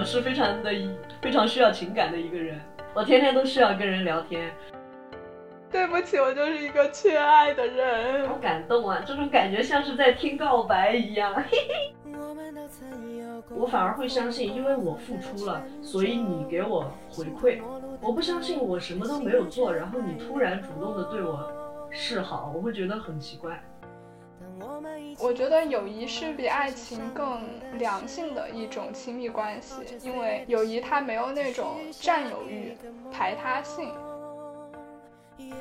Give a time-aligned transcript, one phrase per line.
[0.00, 0.70] 我是非常的
[1.20, 2.58] 非常需要情感的一个人，
[2.94, 4.50] 我天天都需要跟人聊天。
[5.70, 8.26] 对不起，我就是一个缺爱的人。
[8.26, 11.34] 好感动啊，这种感觉像是在听告白一样。
[11.34, 11.94] 嘿嘿。
[13.50, 17.60] 我反而会相信，因为我付出了，所以你给我回馈。
[18.00, 21.46] 我不相信我什么都没有做，然后你突然主动的对我
[21.90, 23.62] 示好，我会觉得很奇怪。
[25.22, 27.42] 我觉得友谊是比爱情更
[27.78, 32.74] 良性的一种亲密关系，因为友谊它没有那种占有欲、
[33.12, 33.92] 排他性。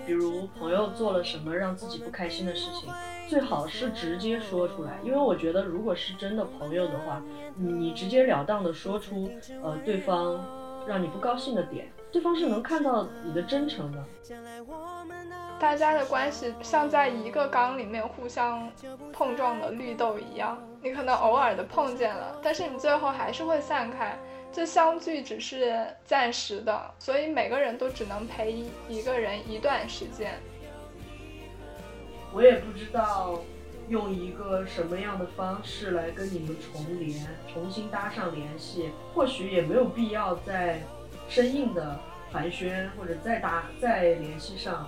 [0.06, 2.92] 比如朋友做了什么让自己不开心的事情，
[3.28, 7.22] 最好是直接说出来，因为我觉得如果是真的朋友的话，
[7.56, 9.30] 你直截了当的说出，
[9.64, 10.44] 呃，对方
[10.88, 14.04] 让你不高兴的点，对方是能看到你的真诚的。
[15.60, 18.72] 大家的关系像在一个缸里面互相
[19.12, 24.18] 碰撞的绿豆一样，你可能偶尔的碰见了，但是你最后还是会散开。
[24.52, 30.40] 这相聚只是暂时的，所以每个人都只能陪一个人一段时间。
[32.34, 33.42] 我也不知道
[33.90, 38.92] 用一个什么样的方式来跟你们重连，重新搭上联系。
[39.14, 40.82] 或许也没有必要再
[41.30, 41.98] 生硬的
[42.32, 44.88] 寒暄，或者再搭再联系上。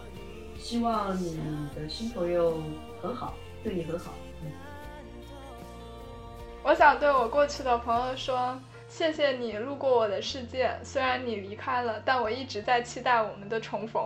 [0.57, 1.39] 希望你
[1.75, 2.61] 的新朋友
[3.01, 4.11] 很好，对你很好。
[6.63, 8.59] 我想对我过去的朋友说。
[8.87, 14.03] 谢谢你路过我的世界，虽然你离开了，但我一直在期待我们的重逢。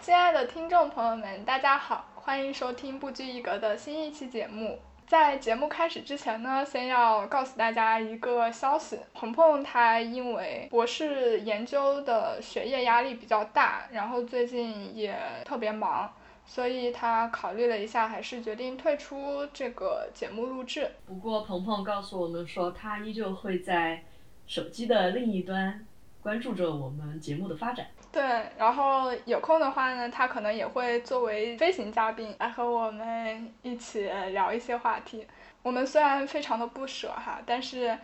[0.00, 4.78] 亲爱的听众朋友们，大家好，欢迎收听不拘一格的新一期节目。
[5.04, 15.12] 在节目开始之前呢，先要告诉大家一个消息：鹏鹏他因为博士研究的学业压力比较大，然后最近也
[15.44, 16.08] 特别忙，
[16.46, 20.88] 所以他考虑了一下，还是决定退出这个节目录制。
[21.06, 24.04] 不过鹏鹏告诉我们说，他依旧会在
[24.46, 25.84] 手机的另一端
[26.22, 27.88] 关注着我们节目的发展。
[28.12, 28.22] 对，
[28.58, 35.24] 然后有空的话呢，他可能也会作为飞行嘉宾来和我们一起聊一些话题。
[35.62, 37.96] 我们虽然非常的不舍哈，但是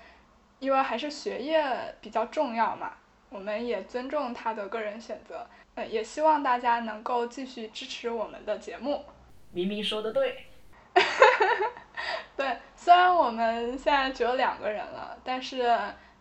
[0.60, 2.92] 因为还是学业比较重要嘛，
[3.30, 5.44] 我们也尊重他的个人选择。
[5.74, 9.04] 呃，也希望大家能够继续支持我们的节目。
[9.50, 10.46] 明明说的对。
[12.36, 15.76] 对，虽然我们现在只有两个人了，但是。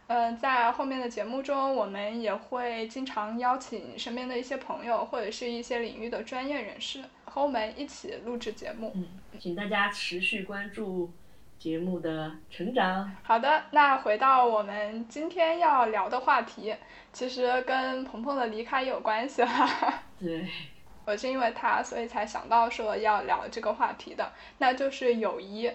[0.08, 8.92] 嗯，在后面的节目中，我们也会经常邀请身边的一些朋友或者是一些领域的专业人士和我们一起录制节目。
[8.94, 9.08] 嗯，
[9.40, 11.12] 请大家持续关注
[11.58, 13.12] 节目的成长。
[13.24, 16.76] 好的，那回到我们今天要聊的话题，
[17.12, 20.04] 其实跟鹏鹏的离开有关系哈。
[20.22, 20.48] 对，
[21.06, 25.72] 我是因为他，所以才想到说要聊这个话题的，那就是友谊。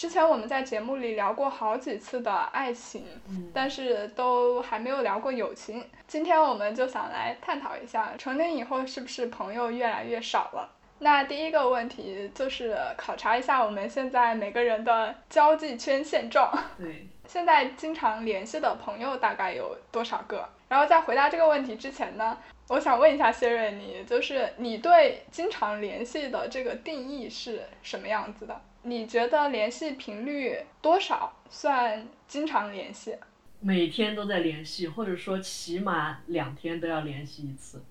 [0.00, 3.04] 之前我们在节目里聊过好几次的爱情，
[3.52, 5.84] 但是都还没有聊过友情。
[6.08, 10.72] 今天我们就想来探讨一下，成年以后是不是朋友越来越少了？
[11.00, 16.50] 那第一个问题就是考察一下我们现在每个人的交际圈现状。
[16.78, 20.48] 对， 现在经常联系的朋友大概有多少个？
[20.70, 28.58] 然后在回答这个问题之前呢，我想问一下谢瑞，你就是你对经常联系的这个定义是什么样子的？
[28.82, 33.14] 你觉得联系频率多少算经常联系？
[33.60, 37.84] 每天都在联系，或者说起码两天都要联系一次。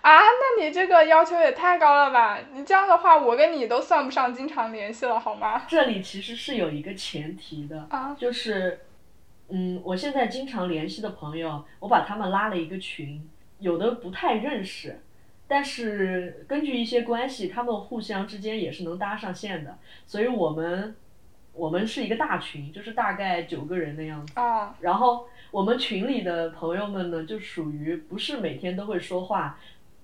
[0.00, 2.40] 啊，那你这个要求也太高了吧？
[2.52, 5.62] 你这样的话，我跟你都算不上经常联系了，好吗？
[5.68, 8.80] 这里其实是有一个前提的，啊，就是，
[9.48, 15.00] 嗯，我现在经常联系的朋友，我把他们拉了一个群，有的不太认识。
[15.48, 20.96] 但是根据一些关系，他们互相之间也是能搭上线的，所以我们
[21.52, 24.32] 我们是一个大群，就是大概九个人的样子。
[24.38, 24.76] 啊。
[24.80, 29.58] 然后我们群里的朋友们呢，就属于不是每天都会说话，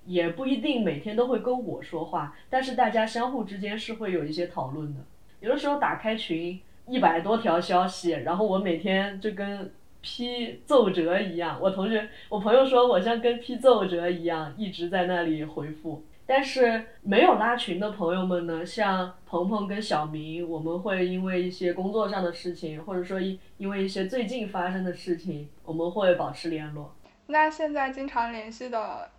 [0.07, 5.01] 也不一定每天都会跟我说话，但是大家相互之间是会有一些讨论的。
[5.41, 9.73] 有的时候打开群，一百多条消息，然后我每天就跟。
[10.03, 16.05] 批奏折一样，我同学、我朋友说我像跟批奏折一样，一直在那里回复。
[16.25, 26.95] 但是没有拉群的朋友们呢，像鹏鹏跟小明，我们会因为一些工作上的事情，或者说因因为一些最近发生的事情，我们会保持联络。
[27.27, 29.11] 那现在经常联系的，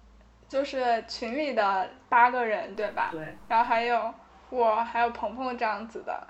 [0.48, 3.10] 就是群里的八个人，对吧？
[3.12, 3.36] 对。
[3.48, 4.14] 然后还有
[4.50, 6.28] 我，还有鹏鹏这样子的。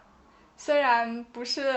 [0.55, 1.73] 虽然不是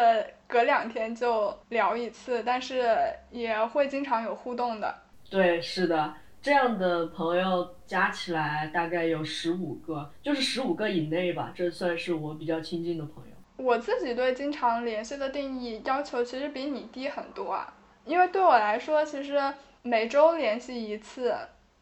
[0.46, 2.96] 隔两天就聊一次，但是
[3.30, 4.94] 也会经常有互动的。
[5.28, 13.30] 对，是的，这样的朋友加起来大概有十五个，就是十五个以内吧，这算是我比较亲近的朋友。
[13.56, 17.72] 我自己对经常联系的定义要求其实比你低很多啊，
[18.04, 19.40] 因为对我来说，其实
[19.82, 21.34] 每周联系一次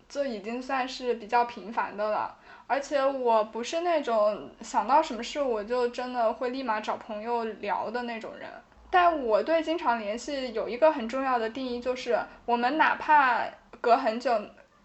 [0.08, 2.34] 就已经算是比较频繁的了。
[2.66, 8.48] 而且我不是那种想到什么事我就真的会立马找朋友聊的那种人。
[8.90, 13.44] 但我对经常联系有一个很重要的定义，就是我们哪怕
[13.80, 14.40] 隔很久，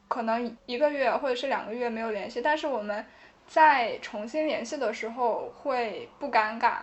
[0.07, 3.05] 可能一个月或者是两个月没有联系，但是我们
[3.47, 6.79] 在重新联系的时候会不尴尬。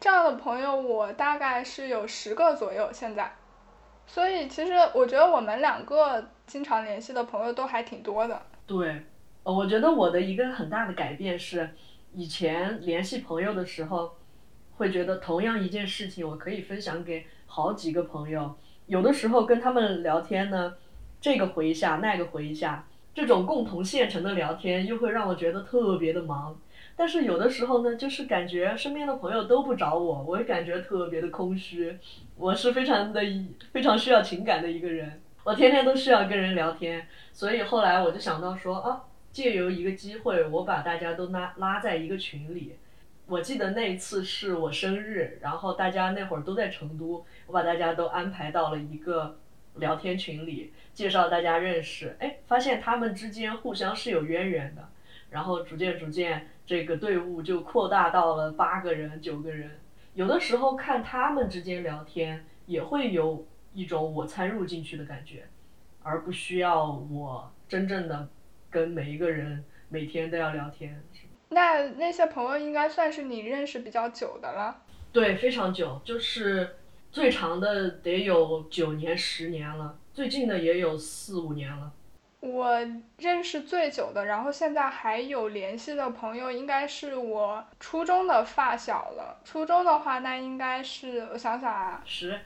[0.00, 3.32] 这样的朋友我大概是有十个左右现在，
[4.06, 8.42] 所以其实我觉得我们两个经常联系的朋友都还挺多的。
[8.66, 9.06] 对。
[9.44, 11.68] 呃，我觉得我的一个很大的改变是，
[12.14, 14.14] 以前联系朋友的时候，
[14.76, 18.54] 会觉得同样一件事情，我可以分享给好几个朋友。
[18.86, 20.74] 有的时候跟他们聊天呢，
[21.20, 26.58] 这个回一下，那个回一下，这种共同现成的聊天，又会让我觉得特别的忙。
[26.96, 31.98] 但是有的时候呢，就是感觉身边的朋友都不找我，我也感觉特别的空虚。
[32.38, 33.20] 我是非常的
[33.72, 39.02] 非常需要情感的一个人，我天天都需要跟人聊天，所以后来我就想到说啊。
[39.34, 42.76] 借由一个机会，我把大家都拉拉在一个群里。
[43.26, 49.40] 我记得那一次是我生日，然后大家那会儿都在成都，我把大家都安排到了一个
[49.74, 52.16] 聊天群里，介绍大家认识。
[52.20, 54.88] 哎，发现他们之间互相是有渊源的，
[55.30, 59.80] 然后逐渐逐渐，这个队伍就扩大到了八个人、九个人。
[60.14, 65.48] 有的时候看他们之间聊天，也会有一种我参入进去的感觉，
[66.04, 68.28] 而不需要我真正的。
[68.74, 71.00] 跟每一个人每天都要聊天，
[71.50, 74.82] 那那些朋友应该算是你认识比较久的了。
[75.12, 76.74] 对，非常久，就是
[77.12, 81.92] 最长的得有九年、十年了，最近的也有四五年了。
[82.40, 82.76] 我
[83.18, 89.40] 认识最久的，然后现在还有联系的朋友，应该是我初中的发小了。
[89.44, 92.40] 初中的话，那应该是我想想啊，十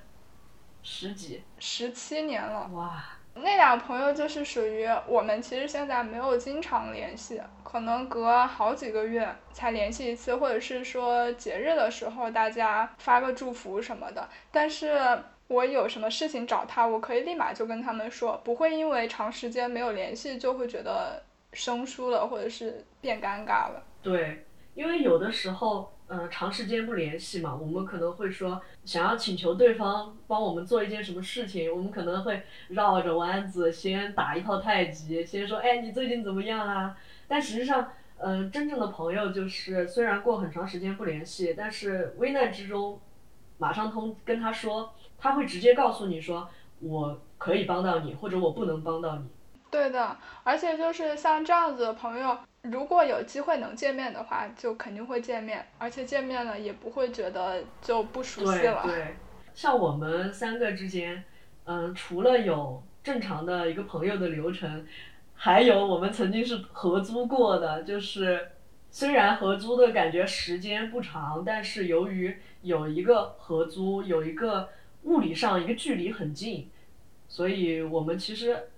[0.82, 2.68] 十几、十七年了。
[2.74, 3.02] 哇。
[3.42, 14.28] 那俩朋友就是属于我们，其实现在没有经常联系，可能隔好几个月才联系一次，或者是说节日的时候大家发个祝福什么的。
[14.50, 14.98] 但是
[15.46, 23.82] 我有什么事情找他，我可以立马就跟他们说，不会因为长时间没有联系就会觉得生疏了，或者是变尴尬了。
[24.02, 24.44] 对，
[24.74, 25.92] 因为有的时候。
[26.10, 36.96] 嗯，长时间不联系嘛，我们可能会说想要请求对方帮我们做一件什么事情，我们可能会绕着弯子先打一套太极，先说哎你最近怎么样啊？
[37.28, 42.98] 但实际上，嗯，真正的朋友就是虽然过很长时间不联系，但是危难之中，
[43.58, 46.48] 马上通跟他说，他会直接告诉你说
[46.80, 49.26] 我可以帮到你，或者我不能帮到你。
[49.70, 52.36] 对的，而且就是像这样子的朋友。
[52.62, 58.82] 如果有机会能见面的话，就肯定会见面，而且见面了也不会觉得就不熟悉了。
[58.84, 59.16] 对，
[59.54, 61.24] 像我们三个之间，
[61.64, 64.84] 嗯，除了有正常的一个朋友的流程，
[65.34, 68.48] 还有我们曾经是合租过的，就是
[68.90, 74.68] 虽然合租的感觉时间不长，但是由于有一个合租，有一个
[75.04, 76.68] 物理上一个距离很近，
[77.28, 78.68] 所以我们其实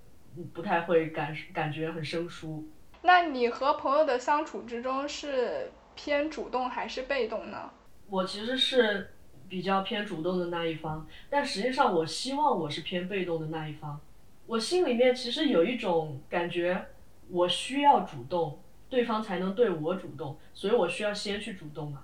[0.55, 2.65] 不太会感感觉很生疏。
[3.03, 7.71] 那你和朋友的相处之中是偏主动还是被动呢？
[8.09, 9.13] 我其实是
[9.49, 13.99] 比较偏主动的那一方，但实际上我希望我是偏被动的那一方。
[14.47, 16.87] 我心里面其实有一种感觉，
[17.29, 18.59] 我需要主动，
[18.89, 22.03] 对方才能对我主动，所以我需要先去主动嘛。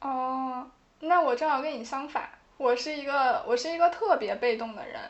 [0.00, 2.28] 哦，那我正好跟你相反，
[2.58, 5.00] 我是一个我是一个特别被动的人，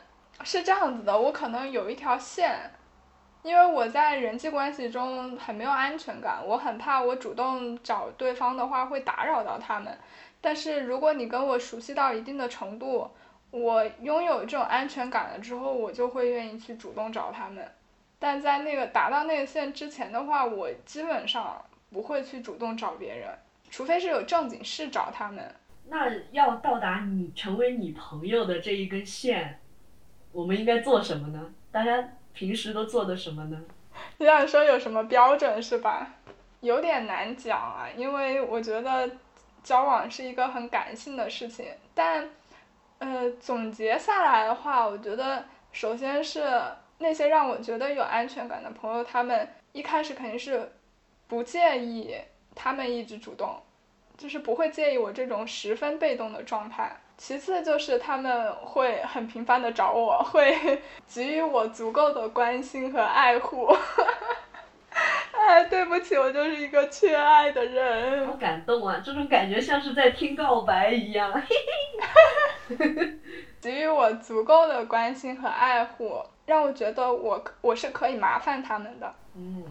[0.43, 2.71] 是这样子的，我可能有一条线。
[3.43, 9.97] 因为我在人际关系中很没有安全感，我很怕我主动找对方的话会打扰到他们。
[10.41, 13.09] 但是如果你跟我熟悉到一定的程度，
[13.51, 17.71] 我拥有这种安全感了之后，我就会愿意去主动找他们。
[18.19, 23.29] 但在那个达到那个线之前的话，我基本上不会去主动找别人，
[23.69, 25.55] 除非是有正经事找他们。
[25.87, 29.61] 那要到达你成为你朋友的这一根线，
[30.37, 31.51] 我们应该做什么呢？
[31.71, 32.09] 大家。
[32.31, 33.59] 平时都做的什么呢？
[34.19, 36.07] 你想说有什么标准是吧？
[36.61, 39.09] 有点难讲啊，因为我觉得
[39.63, 41.65] 交往是一个很感性的事情。
[41.95, 42.29] 但，
[42.99, 46.47] 呃，总结下来的话，我觉得首先是
[46.99, 50.73] 那些让我觉得有安全感的朋友，他们一开始肯定是
[51.27, 52.15] 不介意
[52.53, 53.59] 他们一直主动，
[54.15, 56.95] 就是不会介意我这种十分被动的状态。
[57.17, 63.67] 其次就是他们会很频繁的找我，会给予我足够的关心和爱护。
[65.33, 68.25] 哎，对不起，我就是一个缺爱的人。
[68.27, 69.01] 好感动啊！
[69.03, 71.31] 这种感觉像是在听告白一样。
[71.31, 73.19] 嘿 嘿
[73.61, 79.13] 给予我足够的关心和爱护，让我觉得我我是可以麻烦他们的。
[79.35, 79.63] 嗯。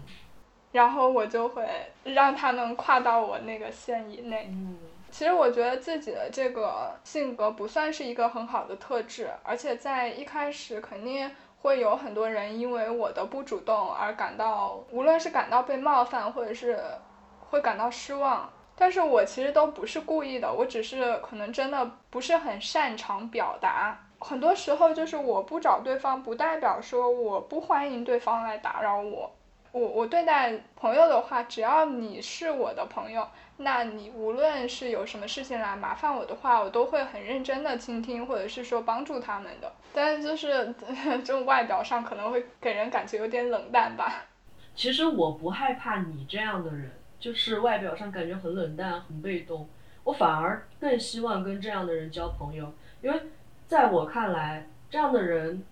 [0.71, 1.65] 然后我就会
[2.03, 4.47] 让他们跨到我那个线以内。
[4.49, 4.77] 嗯。
[5.17, 11.31] 其实我觉得自己的这个性格不算是一个很好的特质，而且在一开始肯定。
[11.59, 16.79] 会有很多人因为我的不主动而感到，无论是感到被冒犯，或者是
[17.49, 18.47] 会感到失望。
[18.75, 23.97] 但是我其实都不是故意的，我只是可能真的不是很擅长表达。
[24.19, 29.31] 很多时候就是我不找对方，不代表说我不欢迎对方来打扰我。
[29.71, 33.27] 我我对待朋友的话，只要你是我的朋友。
[33.57, 39.73] 那你无论是有什么事情来麻烦我的话，我都会很认真的倾听，或者是说帮助他们的。
[39.93, 40.73] 但是就是
[41.25, 44.25] 这种外表上可能会给人感觉有点冷淡吧。
[44.75, 49.67] 其实我不害怕你这样的人，就是外表上感觉很冷淡、很被动。
[50.03, 52.71] 我反而更希望跟这样的人交朋友，
[53.01, 53.21] 因为
[53.67, 55.63] 在我看来，这样的人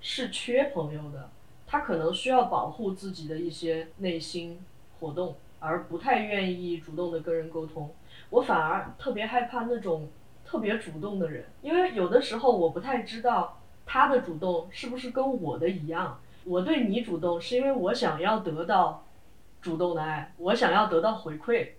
[0.00, 1.30] 是缺朋友的。
[1.66, 4.60] 他可能需要保护自己的一些内心
[4.98, 5.36] 活动。
[5.60, 7.94] 而不太愿意主动的跟人沟通，
[8.30, 10.08] 我反而特别害怕那种
[10.44, 16.18] 特别主动的人，因为有的时候我不太知道他的主动是不是跟我的一样。
[16.44, 19.04] 我对你主动是因为我想要得到
[19.60, 21.72] 主动的爱，我想要得到回馈。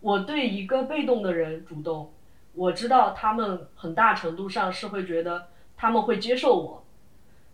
[0.00, 2.12] 我对一个被动的人主动，
[2.54, 6.84] 我知道他们很大程度上是会觉得他们会接受我，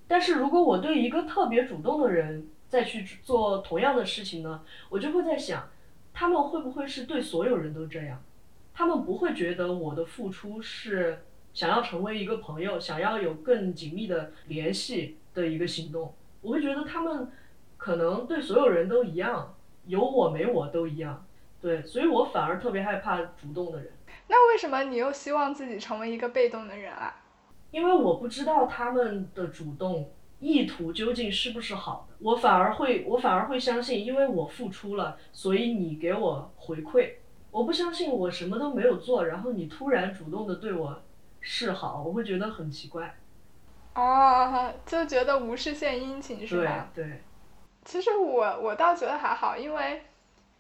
[0.07, 5.69] 但是如果我对一个特别主动的人，再去做同样的事情呢，我就会在想，
[6.15, 8.23] 他们会不会是对所有人都这样？
[8.73, 16.15] 他们不会觉得我的付出是想要成为一个朋友，想要有更紧密的联系的一个行动。
[16.41, 17.31] 我会觉得他们
[17.77, 21.27] 可能对所有人都一样，有我没我都一样。
[21.61, 23.93] 对，所以我反而特别害怕主动的人。
[24.29, 27.21] 那为什么你又希望自己成为一个被动的人啊？
[27.71, 30.11] 因为我不知道他们的主动。
[30.43, 32.17] 意图究竟是不是好的？
[32.19, 37.13] 我反而会，我反而会相信，因为我付出了，所以你给我回馈。
[37.53, 41.03] 我不相信我什么都没有做，然后你突然主动的对我
[41.41, 43.15] 示好，我会觉得很奇怪。
[43.95, 46.91] 哦，就觉得无事献殷勤是吧？
[46.93, 47.23] 对对。
[47.85, 50.03] 其实我我倒觉得还好，因为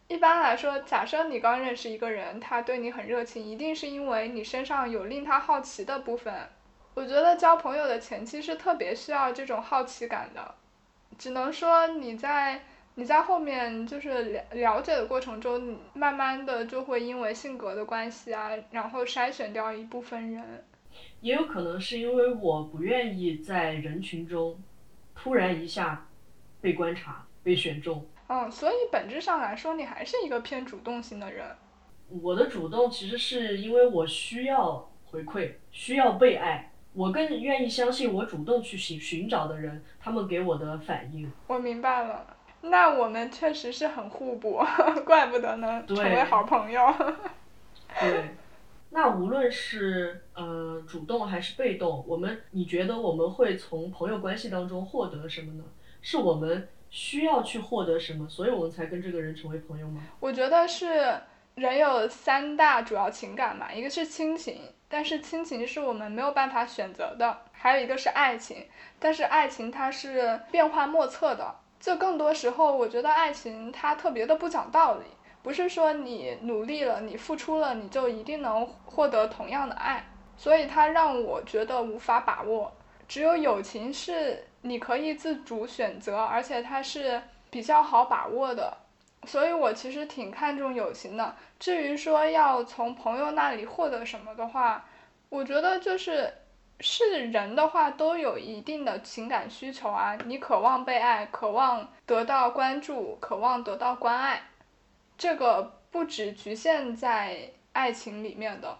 [0.06, 6.32] 一般来说，假设你刚认识一个人，他对你很热情，一定是因为你身上有令他好奇的部分。
[6.94, 10.54] 我觉得交朋友的前期是特别需要这种好奇感的，
[11.16, 12.62] 只能说你在
[12.96, 20.64] 你在后面就是了了解的过程中，慢慢的就会因为性格的关系啊，然后筛选掉一部分人。
[21.22, 24.62] 也有可能是因为我不愿意在人群中
[25.14, 26.06] 突然一下
[26.60, 28.06] 被观察、被选中。
[28.28, 31.46] 嗯，所以本质上来说，你还是一个偏主动型的人。
[32.08, 36.71] 我的主动其实是因为我需要回馈，需要被爱。
[36.94, 41.30] 我更愿意相信我主动去寻寻找的人，他们给我的反应。
[41.46, 44.60] 我明白了，那我们确实是很互补，
[45.06, 46.82] 怪不得能成为好朋友。
[47.98, 48.34] 对，
[48.90, 55.64] 那无论是呃主动还是被动，我们你觉得我们会从朋友关系当中获得什么呢？
[56.02, 60.02] 是我们需要去获得什么，所以我们才跟这个人成为朋友吗？
[60.20, 60.86] 我觉得是
[61.54, 64.60] 人有三大主要情感嘛，一个是亲情。
[64.92, 68.68] 但是亲情是我们没有办法选择的，还有一个是爱情，
[68.98, 75.04] 但是爱情它是变化莫测的，就更多时候我觉得爱情它特别的不讲道理，
[75.42, 80.04] 不是说你努力了，你付出了，你就一定能获得同样的爱，
[80.36, 82.70] 所以它让我觉得无法把握。
[83.08, 88.76] 只有友情是你可以自主选择，而且它是比较好把握的。
[89.26, 91.36] 所以我其实挺看重友情的。
[91.58, 94.84] 至于说要从朋友那里获得什么的话，
[95.28, 96.32] 我觉得就是
[96.80, 100.16] 是人的话都有一定的情感需求啊。
[100.26, 104.42] 你渴望被爱，渴望得到关注，渴望得到关爱，
[105.16, 108.76] 这个不只局限在爱情里面的，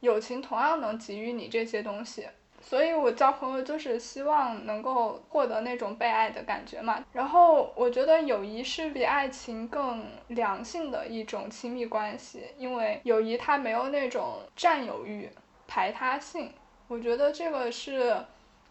[0.00, 2.28] 友情同样能给予你这些东西。
[2.60, 7.02] 所以我交朋友就是希望能够获得那种被爱的感觉嘛。
[7.12, 15.30] 然后我觉得友谊是比爱情更良性的一种亲密关系，因为友谊它没有那种占有欲、
[15.66, 16.52] 排他性。
[16.88, 18.16] 我觉得这个是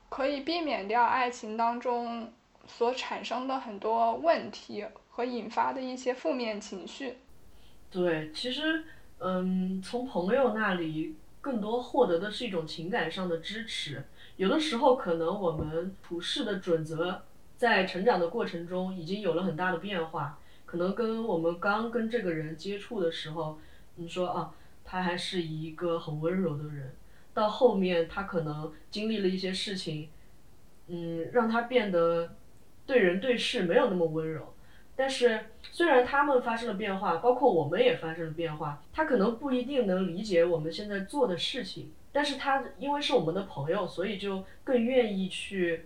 [0.09, 2.31] 可以避免掉爱情当中
[2.67, 7.17] 所产生的很多问题和引发的一些负面情绪。
[7.89, 8.83] 对，其实，
[9.19, 11.15] 嗯，从朋友那里。
[11.47, 14.03] 更多获得的是一种情感上的支持。
[14.35, 17.23] 有的时候，可能我们处事的准则
[17.55, 20.39] 在成长的过程中已经有了很大的变化。
[20.65, 23.57] 可能跟我们刚跟这个人接触的时候，
[23.95, 26.93] 你说啊，他还是一个很温柔的人，
[27.33, 30.09] 到后面他可能经历了一些事情，
[30.87, 32.35] 嗯，让他变得
[32.85, 34.53] 对人对事没有那么温柔。
[34.97, 41.91] 但是虽然他们发生了变化，包括我们也发生了变化，他可能不一定能理解我们现在做的事情。
[42.11, 45.85] 但是他因为是我们的朋友，所以就更愿意去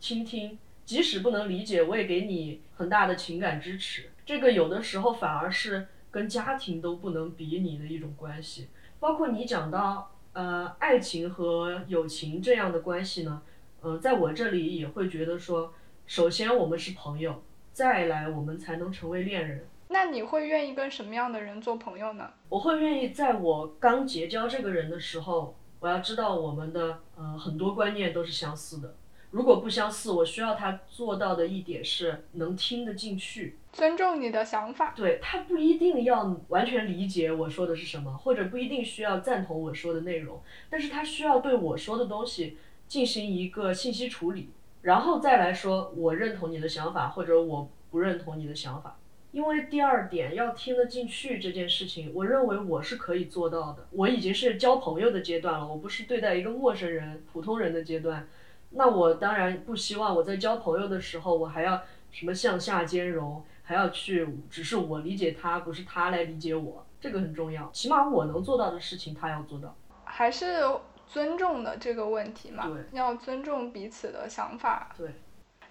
[0.00, 4.10] 倾听，即使不能理解，我也给你很大的情感支持。
[4.26, 8.66] 这个有的时候反而是跟家庭都不能比拟的一种关系。
[8.98, 13.42] 包括你讲到呃爱情和友情这样的关系呢，
[13.82, 15.72] 嗯，在我这里也会觉得说，
[16.06, 17.42] 首先我们是朋友，
[17.72, 19.66] 再来我们才能成为恋人。
[19.88, 22.30] 那你会愿意跟什么样的人做朋友呢？
[22.48, 25.56] 我会愿意在我刚结交这个人的时候。
[25.80, 28.94] 我要知道我们的呃很多观念都是相似的，
[29.30, 34.92] 如果不相似，我需要他做到的一点是能听得进去，尊重你的想法。
[34.94, 44.50] 对他不一定要完全理解我说的是什么，或者不一定需要赞同我说的内容，但是他需要对我说的东西进行一个信息处理，
[44.82, 48.96] 然后再来说我认同你的想法，或者我不认同你的想法。
[49.32, 53.86] 因为第二点要听得进去这件事情，我认为我是可以做到的。
[53.92, 58.26] 我已经是交朋友的阶段了，我不是对待一个陌生人、普通人的阶段。
[58.70, 67.70] 那我当然不希望我在交朋友的时候，我还要什么向下兼容，还要去只是我理解他，不是他来理解我，这个很重要。
[67.72, 69.76] 起码我能做到的事情，他要做到。
[70.04, 70.64] 还是
[71.12, 72.70] 尊重的这个问题嘛？
[72.92, 74.88] 要尊重彼此的想法。
[74.96, 75.10] 对。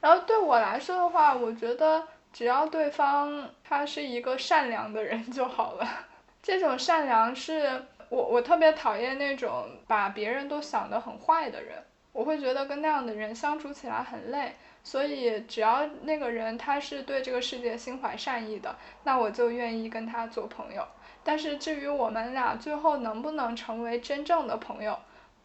[0.01, 2.07] 然后对我来说的话，我觉得。
[2.31, 5.87] 只要对方他是一个善良的人就好了，
[6.43, 11.83] 这种善良是我我特别讨厌那种把别人都想得很坏的人，
[12.13, 20.87] 我会觉得跟那样的人相处起来很累，所以只要那个人他是对这个世界心怀善意的，那我就愿意跟他做朋友。
[21.23, 24.95] 但是至于我们俩最后能不能成为真正的朋友，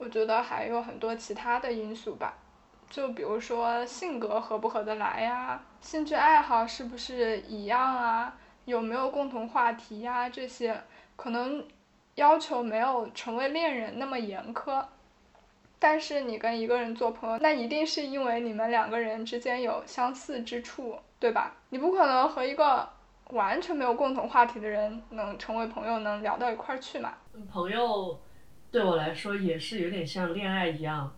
[0.05, 2.35] 我觉得还有很多其他的因素吧。
[2.91, 8.37] 就比如说性格合不合得来呀，兴趣爱好是不是一样啊，
[8.67, 10.79] 有没有共同话题呀，这些
[11.17, 11.67] 可能
[12.17, 14.85] 要求没有成为恋人那么严苛。
[15.79, 21.57] 但是你跟一个人做朋友，那一定是因为你们两个人之间有相似之处，对吧？
[21.71, 22.87] 你不可能和一个
[23.31, 27.15] 完全没有共同话题的人能成为朋友，能聊到一块儿去嘛？
[27.51, 28.19] 朋友
[28.75, 31.15] 对我来说也是有点像恋爱一样。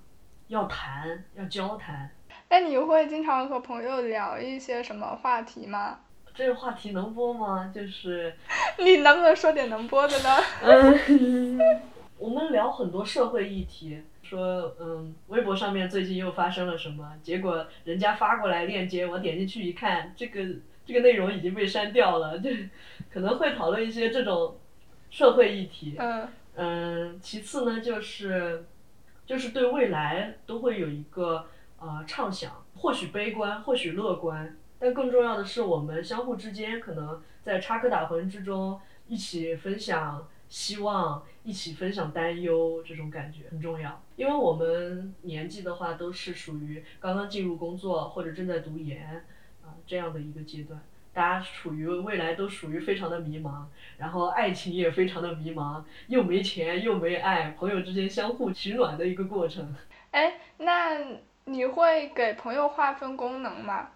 [0.49, 2.11] 要谈，要交谈。
[2.51, 6.01] 那你会经常和朋友聊一些什么话题吗？
[6.35, 7.73] 这个话题能播吗？
[7.75, 8.37] 就是，
[8.79, 10.37] 你能不能说点能播的呢？
[11.09, 11.81] 嗯，
[12.19, 17.11] 我们聊很多社会议题，说嗯，微博上面最近又发生了什么？
[17.23, 20.45] 结果人家发过来链接，我点进去一看，这个
[20.85, 22.37] 这个内容已经被删掉了。
[22.45, 22.51] 就
[23.11, 24.59] 可能会讨论一些这种
[25.09, 25.97] 社会议题。
[25.99, 26.29] 嗯。
[26.57, 28.67] 嗯，其次呢，就是。
[29.27, 31.47] 就是对未来都会有一个
[31.81, 44.01] 呃畅想，或许悲观，或许乐观，但更重要的是我们相互之间可能在插科打诨之中一起分享希望，一起分享担忧，这种感觉很重要。
[44.15, 49.27] 因为我们年纪的话都是属于刚刚进入工作或者正在读研
[49.65, 50.81] 啊这样的一个阶段。
[51.17, 53.65] 大家处于未来都属于非常的迷茫，
[53.97, 59.75] 然后爱情也非常的迷茫，又没钱又没爱，朋友之间相互取暖的一个过程。
[60.11, 60.99] 哎，那
[61.47, 63.89] 你会给朋友划分功能吗？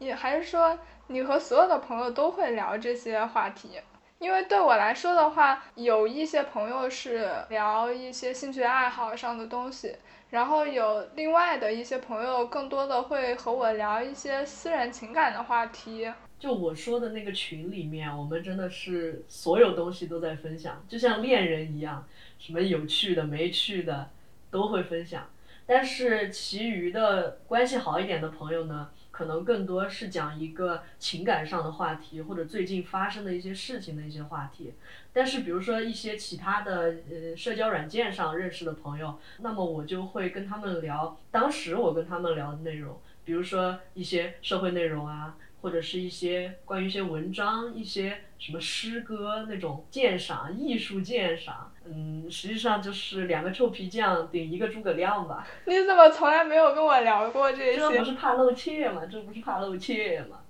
[0.00, 3.78] 也还是说你和所有的朋友都会聊这些话题？
[4.18, 9.94] 因为对我来说的话，有一些朋友是聊一些兴趣爱好上的东西，
[10.30, 16.12] 然后有另外的一些朋友更多的会和我聊一些私人情感的话题。
[16.44, 22.06] 就我说的那个群里面，我们真的是所有东西都在分享，就像恋人一样，
[22.38, 24.10] 什么有趣的、没趣的
[24.50, 25.26] 都会分享。
[25.64, 34.74] 但是其余的关系好一点的朋友呢，可能更多是讲一个情感上的话题，或者最近发生的一些事情的一些话题。
[35.14, 45.38] 但是比如说一些其他的呃社交软件上认识的朋友，那么我就会跟他们聊当时我跟他们聊的内容，比如说一些社会内容啊。
[45.64, 55.46] 或者是一些关于一些文章、一些什么诗歌那种鉴赏、艺术鉴赏，嗯，实际上就是两个臭皮匠顶一个诸葛亮吧。
[55.64, 57.76] 你怎么从来没有跟我聊过这些？
[57.78, 59.06] 这不是怕露怯吗？
[59.10, 60.40] 这不是怕露怯吗？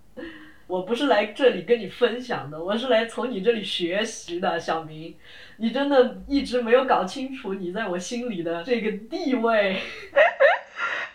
[0.66, 5.14] 我不是来这里跟你分享的，我是来从你这里学习的，小明。
[5.59, 9.77] 你真的一直没有搞清楚你在我心里的这个地位。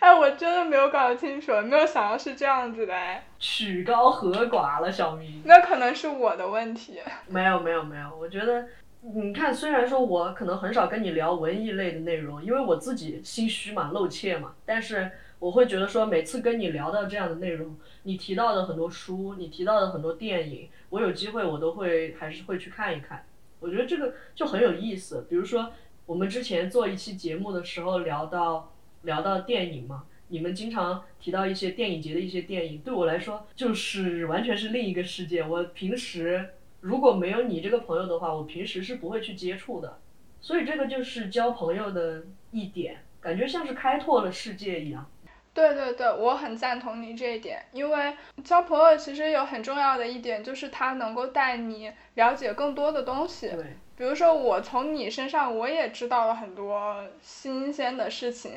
[0.00, 3.22] 哎，我真的没有搞清楚，没有想到是这样子的哎。
[3.38, 5.42] 曲高和寡了，小明。
[5.44, 6.98] 那可能是我的问题。
[7.28, 8.66] 没有没有没有，我觉得，
[9.02, 23.26] 你看，虽然说我可能很少跟你聊文艺类的内容，因为我自己心虚嘛，露怯嘛，但是我会觉得说，每次跟你聊到这样的内容，你提到的很多书，你提到的很多电影，我有机会我都会还是会去看一看。
[23.60, 25.26] 我觉得这个就很有意思。
[25.28, 25.70] 比如说，
[26.06, 28.72] 我们之前做一期节目的时候聊到。
[29.02, 35.42] 聊到电影嘛，你们经常提到一些电影节的一些电影，对我来说就是完全是另一个世界。
[35.42, 39.98] 我平时如果没有你这个朋友的话，我平时是不会去接触的。
[40.42, 45.06] 所以这个就是交朋友的一点，感觉像是开拓了世界一样。
[45.52, 53.50] 对对对，我很赞同你这一点，因为交朋友其实有很重要的一点，就是他能够带你了解更多的东西。
[53.50, 58.52] 对，比如说我从你身上我也知道了很多新鲜的事情。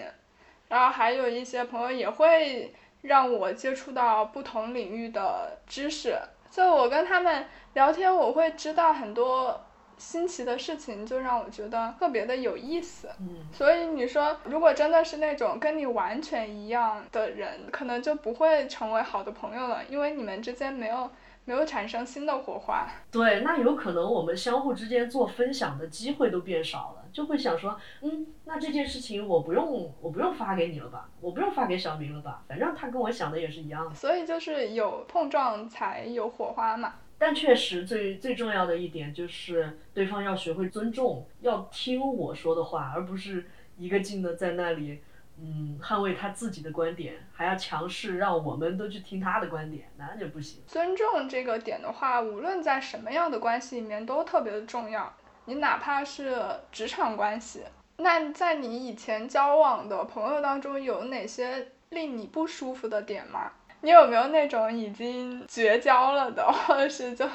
[0.74, 6.18] 然后还有一些朋友也会让我接触到不同领域的知识，
[6.50, 9.64] 就我跟他们聊天，我会知道很多
[10.00, 13.08] 新奇的事情，就让我觉得特别的有意思。
[13.20, 21.08] 嗯，所以你说，如果真的是那种跟你完全一样的人，可能就不会成为好的朋友了，因为你们之间没有。
[21.46, 33.94] 没有产生新的火花，对，那有可能我们相互之间做分享的机会都变少了，就会想说，嗯，那这件事情我不用，我不用发给你了吧，我不用发给小明了吧，反正他跟我想的也是一样的。
[33.94, 36.94] 所以就是有碰撞才有火花嘛。
[37.18, 43.46] 但确实最最重要的一点就是对方要学会尊重，要听我说的话，而不是
[43.78, 45.02] 一个劲的在那里。
[45.40, 50.64] 嗯，捍卫他自己的观点，还要强势让我们都去听他的观点，那就不行。
[50.68, 55.12] 尊重这个点的话，无论在什么样的关系里面都特别的重要。
[55.46, 56.42] 你哪怕是
[56.72, 57.64] 职场关系，
[57.98, 63.52] 那在你以前交往的朋友当中，有哪些令你不舒服的点吗？
[63.82, 67.28] 你有没有那种已经绝交了的，或者是就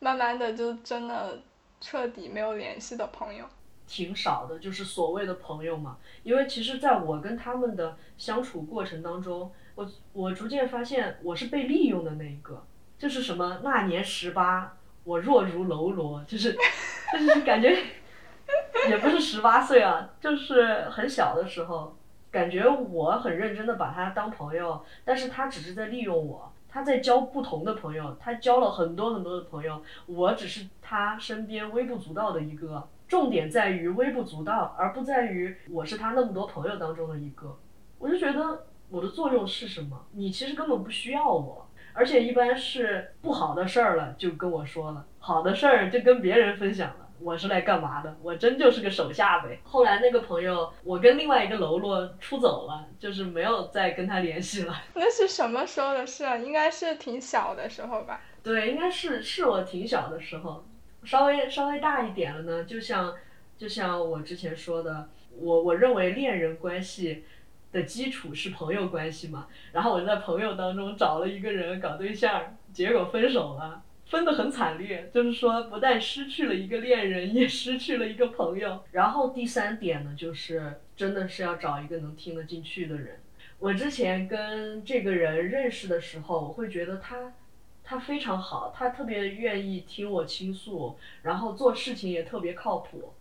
[0.00, 1.40] 慢慢的就真的
[1.80, 3.44] 彻底没有联系的朋友？
[3.92, 5.98] 挺少的，就是所谓的朋友嘛。
[6.22, 12.64] 因为其实，在我跟他们的相处过程当中，我我逐渐发现我是被利用的那一个。
[12.96, 16.56] 就是什么那年十八，我弱如楼罗，就是
[17.12, 17.76] 就是感觉
[18.88, 21.94] 也不是十八岁啊，就是很小的时候，
[22.30, 32.88] 感觉我很认真的把他当朋友，但是他只是在利用我，他在交不同的朋友，他交了很多很多的朋友，我只是他身边微不足道的一个。
[33.12, 37.58] 重点在于微不足道，而不在于我是他那么多朋友当中的一个。
[37.98, 40.06] 我就觉得我的作用是什么？
[40.12, 47.08] 你其实根本不需要我，而且一般是不好的事儿了就跟我说了，好的事儿就跟别人分享了。
[47.20, 48.16] 我是来干嘛的？
[48.22, 49.60] 我真就是个手下呗。
[49.62, 54.74] 后来那个朋友，我跟另外一个喽啰出走了，就是没有再跟他联系了。
[54.96, 56.38] 那是什么时候的事啊？
[56.38, 58.22] 应该是挺小的时候吧？
[58.42, 60.64] 对，应该是是我挺小的时候。
[61.04, 63.14] 稍微稍微大一点了呢，就像
[63.58, 67.24] 就像我之前说的，我我认为恋人关系
[67.72, 69.46] 的基础是朋友关系嘛。
[69.72, 75.10] 然后我在朋友当中找了一个人搞对象，结果分手了，分得很惨烈。
[75.12, 78.84] 就是说，不但失去了一个恋人，也失去了一个朋友。
[78.92, 83.20] 然后第三点呢，就是真的是要找一个能听得进去的人。
[83.58, 87.32] 我之前跟这个人认识的时候，我会觉得他。
[87.92, 93.12] 他非常好，他特别愿意听我倾诉，然后做事情也特别靠谱。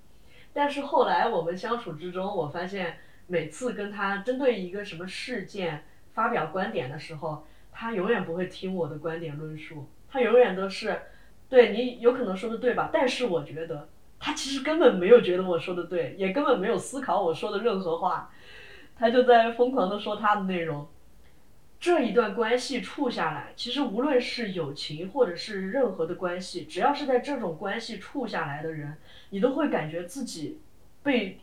[0.53, 11.01] 但是后来我们相处之中，我发现每次跟他针对一个什么事件发表观点的时候，他永远不会听我的观点论述，他永远都是，
[11.49, 12.89] 对你有可能说的对吧？
[12.93, 13.89] 但是我觉得
[14.21, 18.31] 他其实根本没有觉得我说的对，也根本没有思考我说的任何话，
[18.97, 20.87] 他就在疯狂的说他的内容。
[21.81, 28.95] 这一段关系处下来，其实无论是友情或者是任何的关系，只要是在这种关系处下来的人，
[29.31, 30.59] 你都会感觉自己
[31.01, 31.39] 被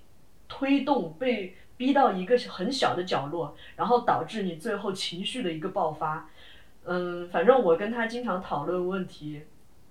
[0.46, 6.30] 推动、被逼到一个很小的角落，然后导致你最后情绪的一个爆发。
[6.84, 9.42] 嗯，反正我跟他经常讨论问题，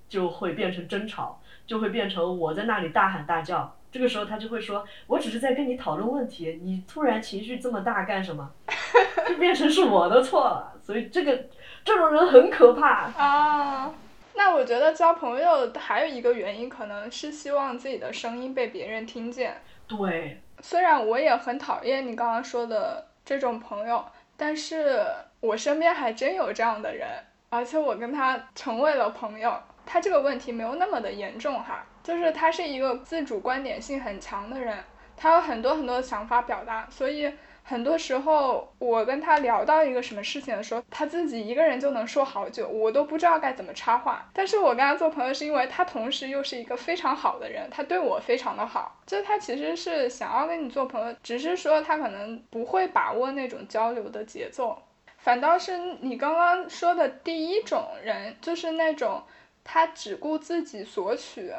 [0.07, 3.76] 就会变成争吵，就会变成我在那里大喊大叫。
[3.97, 8.47] 这个时候他就会说：“我只是在跟你讨论问题，你突然情绪这么大干什么？”
[9.27, 11.45] 就变成是我的错了，所以这个
[11.83, 13.91] 这种人很可怕啊。
[14.35, 19.63] 那我觉得交朋友还有一个原因，可能是希望自己的声音被别人听见。
[19.87, 24.05] 对，虽然我也很讨厌你刚刚说的这种朋友，
[24.37, 25.03] 但是
[25.39, 27.07] 我身边还真有这样的人。
[27.49, 29.57] 而且我跟他成为了朋友。
[29.89, 34.77] 他这个问题没有那么的严重哈，就是他是一个自主观点性很强的人，
[35.17, 37.29] 他有很多很多的想法表达，所以。
[37.69, 44.25] 很多时候，我跟他聊到一个什么事情的时候，他自己一个人就能说好久，我都不知道该怎么插话。
[44.31, 48.97] 但是我跟他做朋友，是因为他同时又是一个非常好的人，他对我非常的好。
[49.05, 54.81] 就他其实是想要跟你做朋友，只是说他可能不会把握那种交流的节奏。
[55.17, 59.21] 反倒是你刚刚说的第一种人，就是那种
[59.65, 61.51] 他只顾自己索取，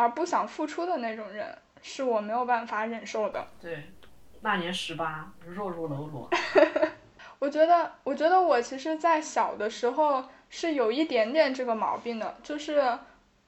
[0.00, 1.46] 而不想付出的那种人，
[1.82, 3.46] 是我没有办法忍受的。
[3.60, 3.84] 对。
[4.42, 6.30] 那年十八，弱弱楼罗。
[7.38, 12.82] 我觉得，我觉得我其实，在小的时候是有一点点这个毛病的，就是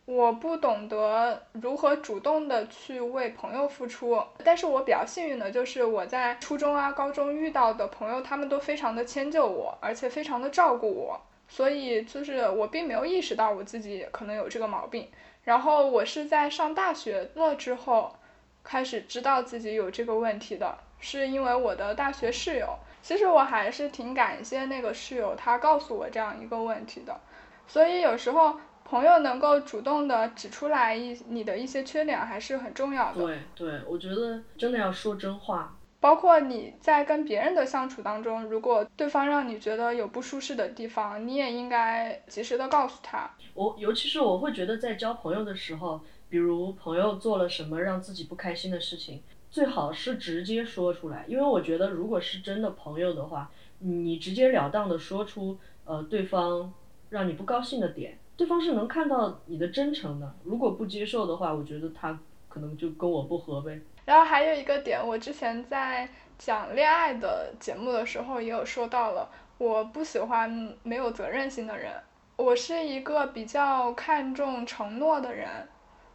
[0.05, 4.23] 我不懂得如何主动的去为朋友付出。
[4.45, 15.09] 但是我比较幸运的就是我在初中啊、高中遇到的朋友，他们都非常的迁就我，而且非常的照顾我，所以就是我并没有意识到我自己可能有这个毛病。
[15.45, 18.17] 然后我是在上大学了之后。
[18.65, 22.79] 开始知道自己有这个问题的，是因为我的大学室友。
[23.03, 27.21] 其实我还是挺感谢那个室友，他告诉我这样一个问题的。
[27.67, 33.21] 所以有时候朋友能够主动的指出来一你的一些缺点，还是很重要的。
[33.21, 35.75] 对对，我觉得真的要说真话。
[36.03, 43.31] 包括你在跟别人的相处当中，如果对方让你觉得有不舒适的地方，你也应该及时的告诉他。
[43.55, 46.01] 我尤其是我会觉得在交朋友的时候。
[46.33, 56.73] 比如朋友做了什么让自己不开心的事情，最好是直接说出来，因为我觉得如果是真的朋友的话，你直截了当的说出，呃，对方
[57.11, 60.35] 让你不高兴的点，对方是能看到你的真诚的。
[60.43, 63.79] 如果不接受的话，我觉得他可能就跟我不合呗。
[64.05, 71.93] 然后还有一个点，我之前在讲恋爱的节目的时候也有说到了，我不喜欢没有责任心的人，
[72.37, 75.49] 我是一个比较看重承诺的人。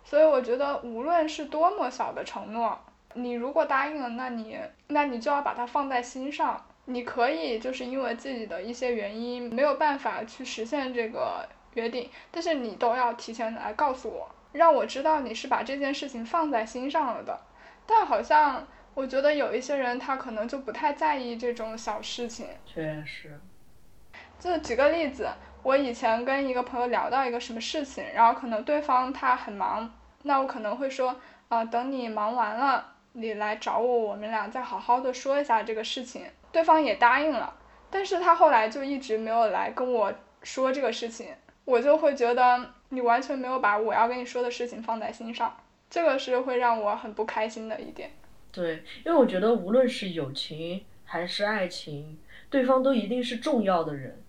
[0.04, 2.80] 所以我觉得，无论是多么小的承诺，
[3.14, 6.66] 你如果答应了，那你那你就要把它放在心上。
[6.86, 17.38] 你可以就是因为自己的一些原因没有办法去实现这个约定，但是你都要提前来告诉我，让我知道你是把这件事情放在心上了的。
[17.88, 22.48] 但好像我觉得有一些人他可能就不太在意这种小事情。
[22.66, 23.40] 确实。
[24.40, 25.28] 就举个例子，
[25.64, 29.92] 我以前跟一个朋友聊到一个什么事情，然后可能对方他很忙。
[30.24, 31.16] 那我可能会说，
[31.48, 36.26] 啊，等你忙完了，你来找我，我们俩再好好的说一下这个事情。
[36.52, 37.56] 对方也答应了，
[37.90, 41.34] 但是他后来就一直没有来跟我说这个事情，
[41.66, 45.56] 我就会觉得你完全没有把我要跟你说的事情放在心上，
[45.90, 48.12] 这个是会让我很不开心的一点。
[48.52, 52.18] 对，因为我觉得无论是友情还是爱情，
[52.50, 54.22] 对方都一定是重要的人，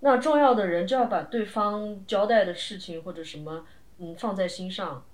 [0.00, 3.66] 那重要的人就要把对方交代的事情或者什么，
[3.98, 5.04] 嗯，放在心上。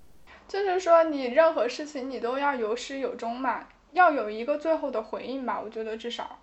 [0.48, 5.60] 就是说，你任何事情你都要有始有终嘛，要有一个最后的回应吧。
[5.60, 6.40] 我觉得至少。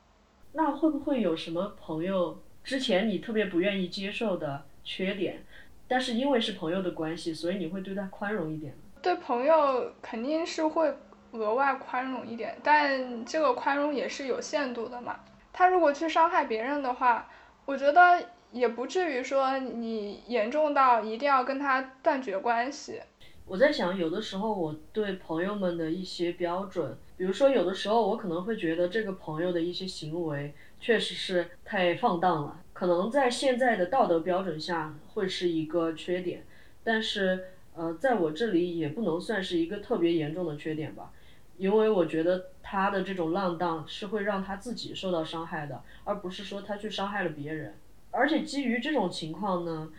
[0.53, 5.43] 那会不会有什么朋友之前你特别不愿意接受的缺点，
[5.87, 10.93] 但是因为是朋友的关系，所以你会对他宽容一点对朋友肯定是会
[11.31, 15.19] 额外宽容一点，但这个宽容也是有限度的嘛。
[15.53, 17.29] 他如果去伤害别人的话，
[17.65, 23.01] 我觉得也不至于说你严重到一定要跟他断绝关系。
[23.45, 36.45] 我在想，有的时候我对朋友们的一些标准，比如说有的时候我可能会觉得这个朋友的一些行为确实是太放荡了，可能在现在的道德标准下会是一个缺点，
[36.83, 41.13] 但是呃，在我这里也不能算是一个特别严重的缺点吧，
[41.57, 47.75] 因为我觉得他的这种浪荡是会让他自己受到伤害的，而不是说他去伤害了别人，
[48.11, 49.93] 而且基于这种情况呢，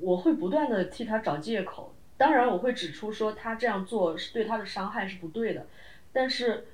[0.00, 1.94] 我会不断的替他找借口。
[2.18, 5.66] 当然，我会指出说他这样做是对他的伤害是不对的，
[6.12, 6.66] 但是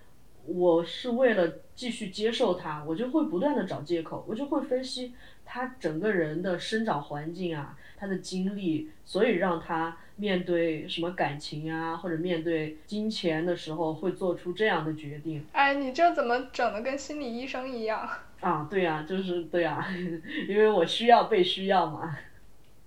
[0.47, 15.45] 我是为了继续接受他，我就会不断的找借口，我就会分析他整个人的生长环境啊，他的经历，所以让他面对什么感情啊，或者面对金钱的时候会做出这样的决定。
[15.53, 18.09] 哎，你这怎么整的跟心理医生一样？
[18.41, 19.87] 啊，对呀，就是对呀，
[20.49, 22.17] 因为我需要被需要嘛。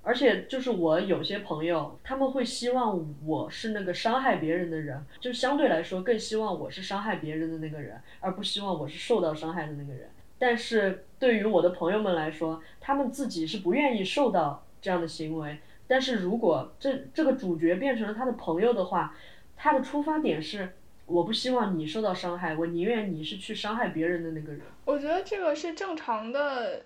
[0.03, 10.09] 而且就是我有些朋友，他们会希望我是那个伤害别人的人，就相对来说更希望我是伤害别人的那个人，而不希望我是受到伤害的那个人。
[10.39, 15.57] 但是对于我的朋友们来说，他们自己是不愿意受到这样的行为。
[15.87, 19.15] 但是如果这这个主角变成了他的朋友的话，
[19.55, 24.61] 他的出发点是我不希望你受到伤害，我宁愿你是去伤害别人的那个人。
[24.85, 26.85] 我觉得这个是正常的。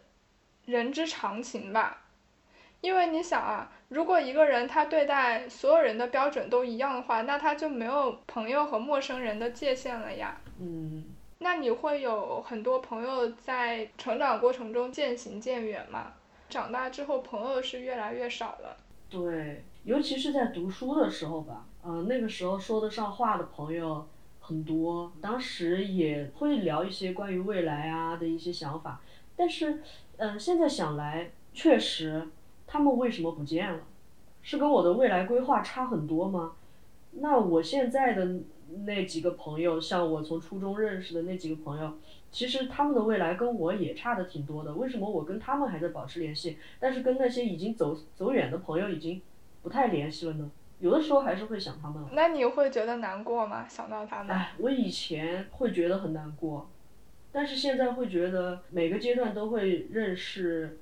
[0.65, 2.03] 人之常情吧。
[2.81, 10.39] 因为你想啊，如果一个人他对待所有人的标准都一样的话，那他就没有朋友和陌生人的界限了呀。
[10.59, 11.03] 嗯。
[11.39, 16.13] 那你会有很多朋友在成长过程中渐行渐远吗？
[16.47, 18.77] 长大之后朋友是越来越少了。
[19.11, 24.07] 对，尤其是在读书的时候吧，嗯，那个时候说得上话的朋友
[24.39, 29.01] 很多，当时也会聊一些关于未来啊的一些想法，
[29.35, 29.83] 但是，
[30.17, 32.29] 嗯，现在想来，确实。
[32.73, 33.81] 他们为什么不见了？
[34.41, 36.53] 是跟我的未来规划差很多吗？
[37.11, 38.39] 那我现在的
[38.85, 41.91] 那几个朋友，像我从初中认识的那几个朋友，
[42.31, 44.73] 其实他们的未来跟我也差的挺多的。
[44.73, 49.21] 为什么我跟他们还在保持联系，但是跟那些已经走走远的朋友已经
[49.61, 50.49] 不太联系了呢？
[50.79, 52.03] 有的时候还是会想他们。
[52.13, 53.67] 那你会觉得难过吗？
[53.67, 54.35] 想到他们？
[54.35, 56.69] 哎，我以前会觉得很难过，
[57.31, 60.79] 但是现在会觉得每个阶段都会认识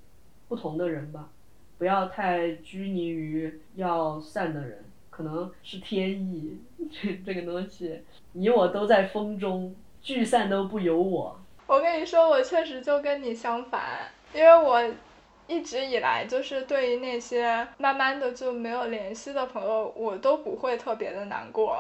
[0.48, 1.30] 不同的人吧。
[1.78, 6.60] 不要太拘泥于要散的人，可能是天意，
[6.92, 8.02] 这 这个东西，
[8.34, 11.39] 你我都在风中，聚散都不由我。
[11.70, 14.84] 我跟你说，我确实就跟你相反，因为我
[15.46, 21.80] 一直以来就是对于那些慢慢的就没有联系的朋友，我都不会特别的难过。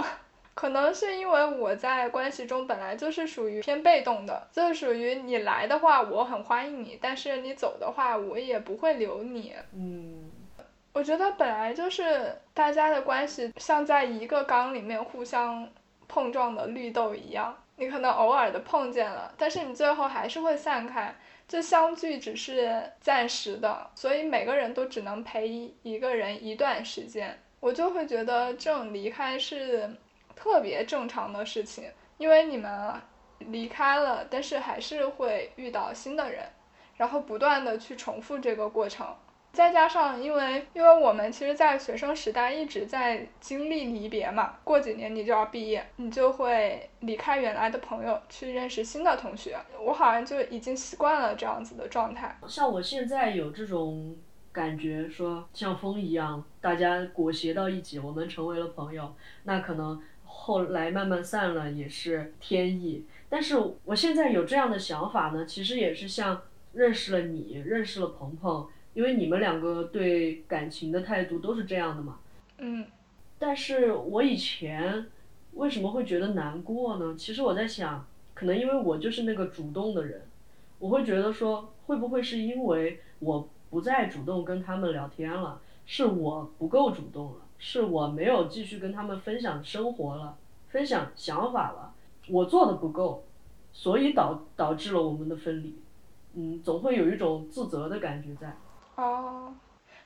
[0.53, 9.55] 可能是因为我在关系中本来就是属于偏被动的，就是属于你来的话我很欢迎你，但是你走的话我也不会留你。
[9.73, 10.29] 嗯，
[10.93, 15.67] 我觉得本来就是大家的关系像在一个缸里面互相
[16.07, 21.15] 碰撞的绿豆一样，你可能偶尔的碰见了，但是你最后还是会散开，
[21.47, 25.47] 这相聚只是暂时的，所以每个人都只能陪
[25.81, 27.41] 一个人一段时间。
[27.59, 29.89] 我就会觉得这种离开是。
[30.35, 32.93] 特别正常的事情，因为你们
[33.39, 36.45] 离开了，但是还是会遇到新的人，
[36.95, 39.05] 然后不断的去重复这个过程。
[39.51, 49.57] 再加上，因为因为我们其实，在学生时代一直在经历离别嘛，过几年你就要毕业，你就会离开原来的朋友，去认识新的同学。
[49.79, 52.37] 我好像就已经习惯了这样子的状态。
[52.47, 54.15] 像我现在有这种
[54.51, 60.01] 感觉，说像风一样，大家裹挟到一起，我们成为了朋友，那可能。
[60.31, 66.39] 后来慢慢散了也是天意，但是我现在有这样的想法呢，其实也是像
[66.71, 72.19] 认识了你，认识了鹏鹏，因为你们两个对感情的态度都是这样的嘛。
[72.57, 72.85] 嗯。
[73.37, 75.07] 但是我以前
[75.53, 77.15] 为什么会觉得难过呢？
[77.17, 80.23] 其实我在想，可能因为我就是那个主动的人，
[80.77, 87.35] 我会觉得说，会不会是因为我不再主动跟他们聊天了，是我不够主动了。
[87.61, 90.37] 是我没有继续跟他们分享生活了，
[90.69, 91.93] 分享想法了，
[92.29, 93.25] 我做的不够，
[93.73, 95.75] 所以导导致了我们的分离，
[96.35, 98.55] 嗯，总会有一种自责的感觉在。
[98.99, 99.55] 哦，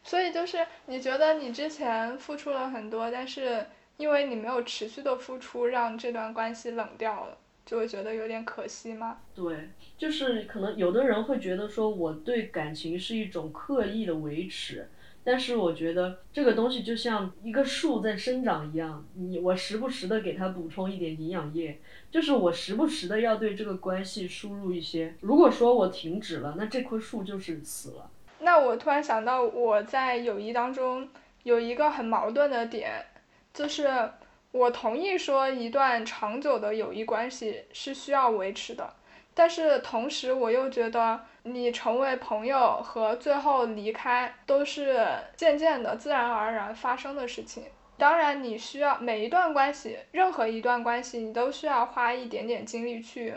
[0.03, 3.65] 所以就是你觉得你之前付出了很多，但是
[3.97, 9.17] 因为你没有持续的付出，让这段关系冷掉了，就会觉得有点可惜吗？
[9.33, 14.87] 对，就是可能有的人会觉得说我对感情是一种刻意的维持。
[15.25, 21.79] 但是我觉得这个东西就像一个树在生长一样，你我时不时的给它补充一点营养液，
[22.11, 25.15] 就是我时不时的要对这个关系输入一些。
[25.21, 28.11] 如果说我停止了，那这棵树就是死了。
[28.43, 31.09] 那我突然想到，我在友谊当中
[31.43, 33.05] 有一个很矛盾的点，
[33.53, 34.11] 就是
[34.51, 38.93] 我同意说一段长久的友谊关系是需要维持的。
[39.33, 47.63] 但是同时，我又觉得你成为朋友和最后离开都是渐渐的、自然而然发生的事情。
[47.97, 53.33] 当然，你需要每一段关系，任何一段关系，你都需要花一点点精力去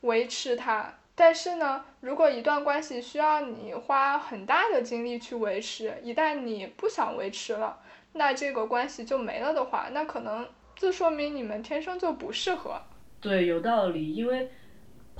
[0.00, 0.94] 维持它。
[1.18, 7.80] 但是呢，如果一段关系需要你花很大的精力去维持，一旦你不想维持了，
[8.12, 12.80] 那这个关系就没了的话，那可能就说明你们天生就不适合。
[13.20, 14.48] 对，有道理，因为。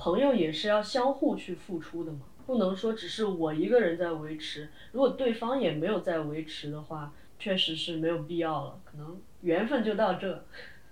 [0.01, 10.45] 朋友也是要相互去付出的嘛，不能说只是我一个人在维持，如果对方也没有在维持的话，确实是没有必要了，可能缘分就到这。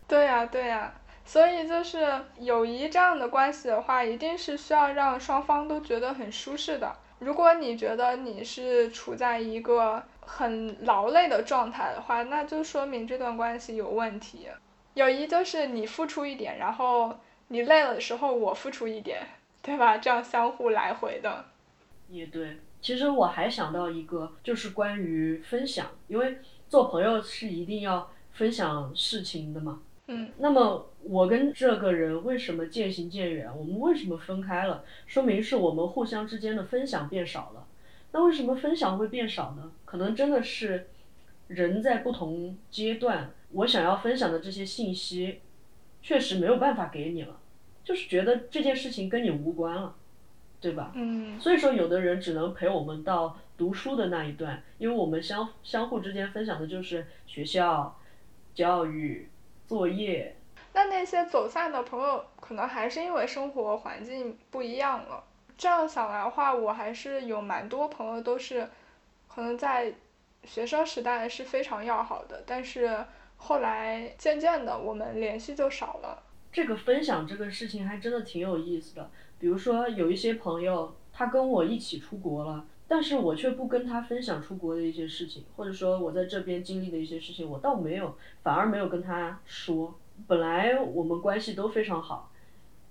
[0.09, 0.93] 对呀对呀，
[1.27, 2.07] 所以就是
[2.39, 6.91] 友谊这样的关系的话，一定是需要让双方都觉得很舒适的。
[7.19, 14.47] 如果你觉得你是处在一个很劳累的状态的话，那就说明这段关系有问题。
[14.95, 17.15] 友谊就是你付出一点，然后。
[17.49, 19.25] 你累了的时候，我付出一点，
[19.61, 19.97] 对吧？
[19.97, 21.45] 这样相互来回的。
[22.09, 29.79] 也对，其实我还想到一个，就是关于分享，因为做朋友是一定要分享事情的嘛。
[30.07, 30.29] 嗯。
[30.37, 33.49] 那么我跟这个人为什么渐行渐远？
[33.57, 34.83] 我们为什么分开了？
[35.05, 37.67] 说明是我们互相之间的分享变少了。
[38.11, 39.71] 那为什么分享会变少呢？
[39.85, 40.87] 可能真的是
[41.47, 45.41] 人在不同阶段，我想要分享的这些信息，
[46.01, 47.39] 确实没有办法给你了，
[47.83, 49.95] 就是觉得这件事情跟你无关了，
[50.59, 50.91] 对吧？
[50.95, 51.39] 嗯。
[51.39, 57.99] 所以说，有的人只能陪我们到读书的那一段，因为我们相相互之间分享的就是学校、
[58.55, 59.29] 教育、
[59.67, 60.35] 作业。
[60.73, 65.23] 那那些走散的朋友，可能还是因为生活环境不一样了。
[65.57, 68.69] 这样想来的话，我还是有蛮多朋友都是，
[69.27, 69.93] 可能在
[70.43, 73.05] 学生时代是非常要好的，但是
[73.37, 76.23] 后来渐渐的我们联系就少了。
[76.51, 79.09] 这个分享这个事情还真的挺有意思的。
[79.39, 89.95] 比如说有一些朋友，他跟我一起出国了，但是我却不跟他分享出国的一些事情，或者说我在这边经历的一些事情，我倒没有，反而没有跟他说。
[90.25, 92.31] 本来我们关系都非常好，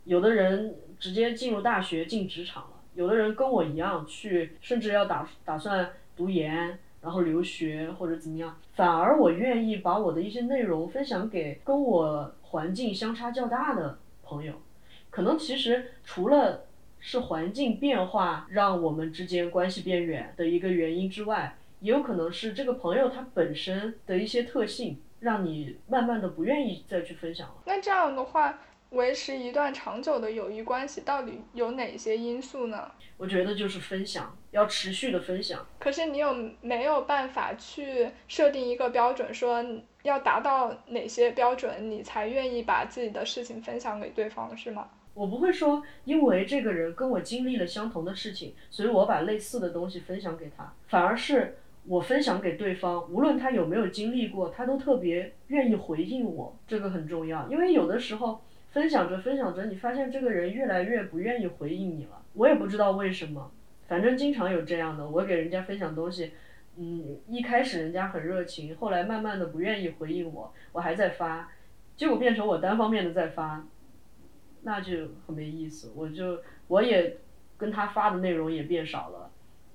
[0.04, 8.56] 有的人直接进入大学进职场了，有的人跟我一样去，甚至要打打算读研，然后留学或者怎么样。
[8.74, 14.52] 反而我愿意把我的一些内容分享给跟我环境相差较大的朋友，
[15.10, 16.65] 可能其实除了
[17.06, 25.00] 是环境变化让我们之间关系变远的一个原因之外，也有可能是这个朋友他本身的一些特性。
[25.18, 27.54] 让你慢慢的不愿意再去分享了。
[27.64, 28.58] 那这样的话，
[28.90, 32.92] 维持一段长久的友谊关系，到底有哪些因素呢？
[33.16, 35.66] 我觉得就是分享，要持续的分享。
[35.78, 39.64] 可是你有没有办法去设定一个标准，说
[40.02, 44.86] 要达到哪些标准，你才愿意把自己的事情分享给对方，是吗？
[45.16, 51.56] 我不会说，因为这个人跟我经历了相同的事情，所以我把类似的东西分享给他，反而是。
[51.88, 57.46] 我分享给对方，无论他有没有经历过，他都特别愿意回应我，这个很重要。
[57.48, 58.40] 因为有的时候
[58.72, 63.52] 分享着分享着，你发现这个人越来越不愿意回应你了，我也不知道为什么，
[63.86, 65.08] 反正经常有这样的。
[65.08, 66.32] 我给人家分享东西，
[66.76, 71.48] 嗯，一开始人家很热情，后来慢慢的不愿意回应我，我还在发，
[71.96, 73.64] 结果变成我单方面的在发，
[74.66, 75.92] 那就很没意思。
[75.94, 77.18] 我就我也
[77.56, 79.30] 跟他发的内容也变少了。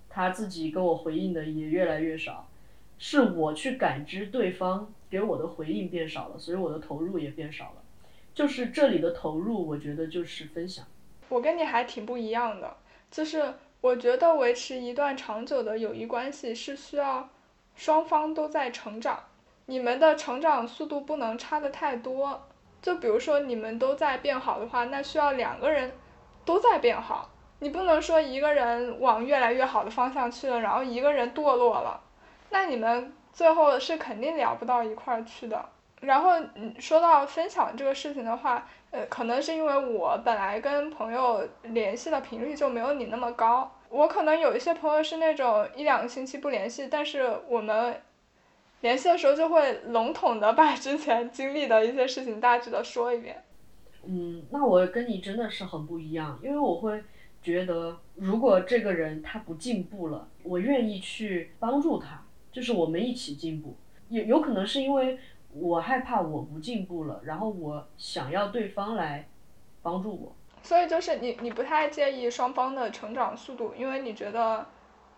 [0.10, 2.50] 他自己跟我回应的也越来越少，
[3.00, 7.82] 是我去感知对方给我的回应变少了，所以我的投入也变少了。
[8.34, 10.86] 就是这里的投入，我觉得就是分享。
[11.30, 12.76] 我跟你还挺不一样的，
[13.10, 17.30] 就是我觉得维持一段长久的友谊关系是需要
[17.76, 19.24] 双方都在成长，
[19.68, 22.48] 你们的成长速度不能差的太多。
[22.82, 25.92] 就比如说你们都在变好的话，那需要两个人
[26.44, 27.30] 都在变好。
[27.60, 32.02] 你不能说一个人往越来越好的方向去了，然后一个人堕落了，
[32.50, 35.64] 那你们最后是肯定聊不到一块儿去的。
[36.00, 48.02] 然后你说到分享这个事情的话，呃，可能是因为我本来跟朋友联系的频率就没有你那么高，我可能有一些朋友是那种一两个星期不联系，但是我们
[48.82, 53.44] 联系的时候就会笼统的把之前经历的一些事情大致的说一遍。
[54.06, 57.04] 嗯，那我跟你真的是很不一样，因为我会。
[57.44, 63.76] 觉得如果这个人他不进步了，我愿意去帮助他，就是我们一起进步。
[64.10, 65.18] 有有可能是因为
[65.52, 69.28] 我害怕我不进步了，然后我想要对方来
[69.82, 70.36] 帮助我。
[70.62, 74.68] 所以就是你你不太介意双方的成长速度，因为你觉得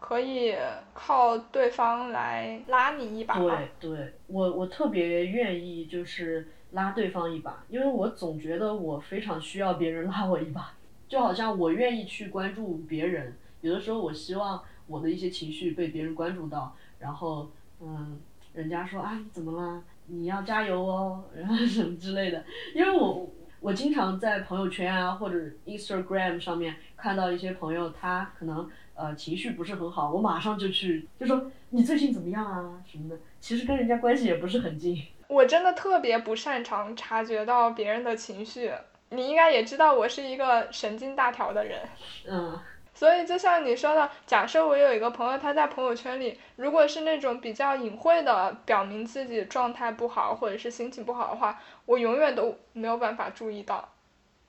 [0.05, 0.53] 可以
[0.93, 3.39] 靠对方来拉你一把。
[3.39, 10.73] 对对，我我特别愿意就是拉对方一把，因为我总觉得我非常需要别人拉我一把。
[11.07, 17.49] 就好像我愿意去关注别人，有的时候我希望我的一些情绪被别人关注到，然后
[17.79, 18.19] 嗯，
[18.53, 19.81] 人家说啊怎么啦？
[20.07, 22.43] 你要加油哦，然后什么之类的。
[22.75, 23.25] 因为我
[23.61, 33.17] 我经常在朋友圈啊或者 Instagram 上面看到一些朋友，他可能呃情绪不是很好，我马上就去就说你最近怎么样啊什么的。
[33.39, 35.01] 其实跟人家关系也不是很近。
[35.27, 38.71] 我真的特别不擅长察觉到别人的情绪。
[39.09, 41.79] 你应该也知道我是一个神经大条的人，
[42.27, 42.59] 嗯，
[42.95, 53.87] 所以就像你说的，假设我有一个朋友，他在朋友圈里，如果是那种比较隐晦的表明自己状态不好或者是心情不好的话，我永远都没有办法注意到，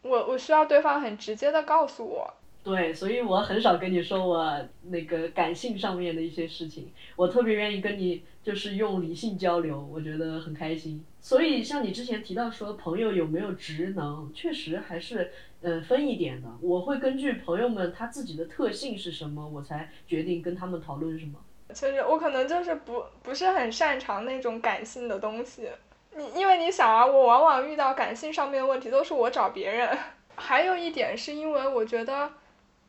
[0.00, 2.32] 我我需要对方很直接的告诉我。
[2.64, 11.04] 对，所以我很少跟你说我那个感性上面的一些事情，我特别愿意跟你就是用理性交流，我觉得很开心。
[11.20, 16.48] 所以像你之前提到说朋友有没有职能，确实还是呃分一点的。
[16.62, 21.34] 我会根据朋友们他自己的特性是什么，我才决定跟他们讨论什么。
[21.74, 25.68] 其实我可能就是不不是很擅长那种感性的东西，
[26.16, 29.98] 你因为你想啊，我往往遇到感性上面的问题都是我找别人。
[30.36, 32.30] 还有一点是因为我觉得。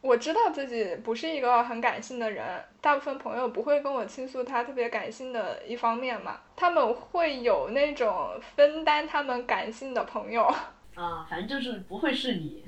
[0.06, 2.46] 我知道自己不是一个很感性的人，
[2.80, 10.44] 大部分朋友不会跟我倾诉他特别感性的一方面嘛，他们会有那种分担他们感性的朋友。
[10.94, 12.64] 啊，反正就是不会是你。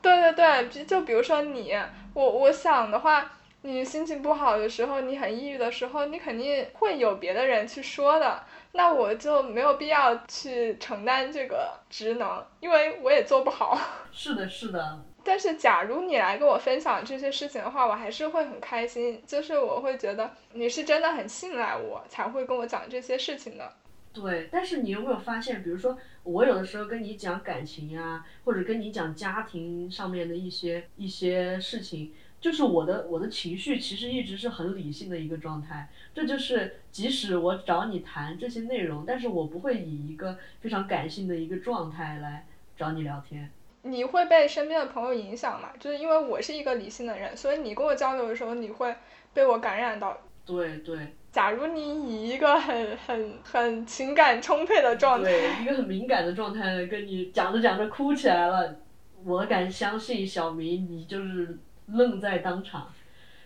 [0.00, 1.74] 对对对，就比如说你，
[2.14, 3.32] 我我想的话，
[3.62, 8.44] 你心情不好的时候，你很抑郁的时候，你肯定会有别的人去说的，
[8.76, 13.76] 那我就没有必要去承担这个职能，因为我也做不好。
[14.12, 15.02] 是的，是的。
[15.24, 19.20] 但是，假如你来跟我分享这些事情的话，我还是会很开心。
[19.26, 23.72] 就是我会觉得你是真的很信赖我，才会跟我讲这些事情的。
[24.12, 35.88] 对，但是你有没有发现，比如说我有的时候跟你讲感情呀，或者跟你讲家庭上面的一些一些事情，就是我的我的情绪其实一直是很理性的一个状态。
[36.14, 43.50] 这就是即使我找你谈这些内容，但是我不会以一个非常感性的一个状态来找你聊天。
[43.82, 45.70] 你会被身边的朋友影响嘛？
[45.78, 48.94] 就是因为我是一个理性的人，所以你跟我交流的时候，你会
[49.32, 50.18] 被我感染到。
[50.44, 51.14] 对对。
[51.30, 58.74] 假如你以一个很很很情感充沛的状态，对一个很敏感的状态跟你讲着讲着哭起来了，
[59.22, 62.86] 我敢相信小明你就是愣在当场，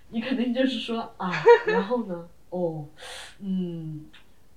[0.09, 1.30] 你肯定就是说啊，
[1.66, 2.28] 然后呢？
[2.51, 2.84] 哦，
[3.41, 4.07] 嗯，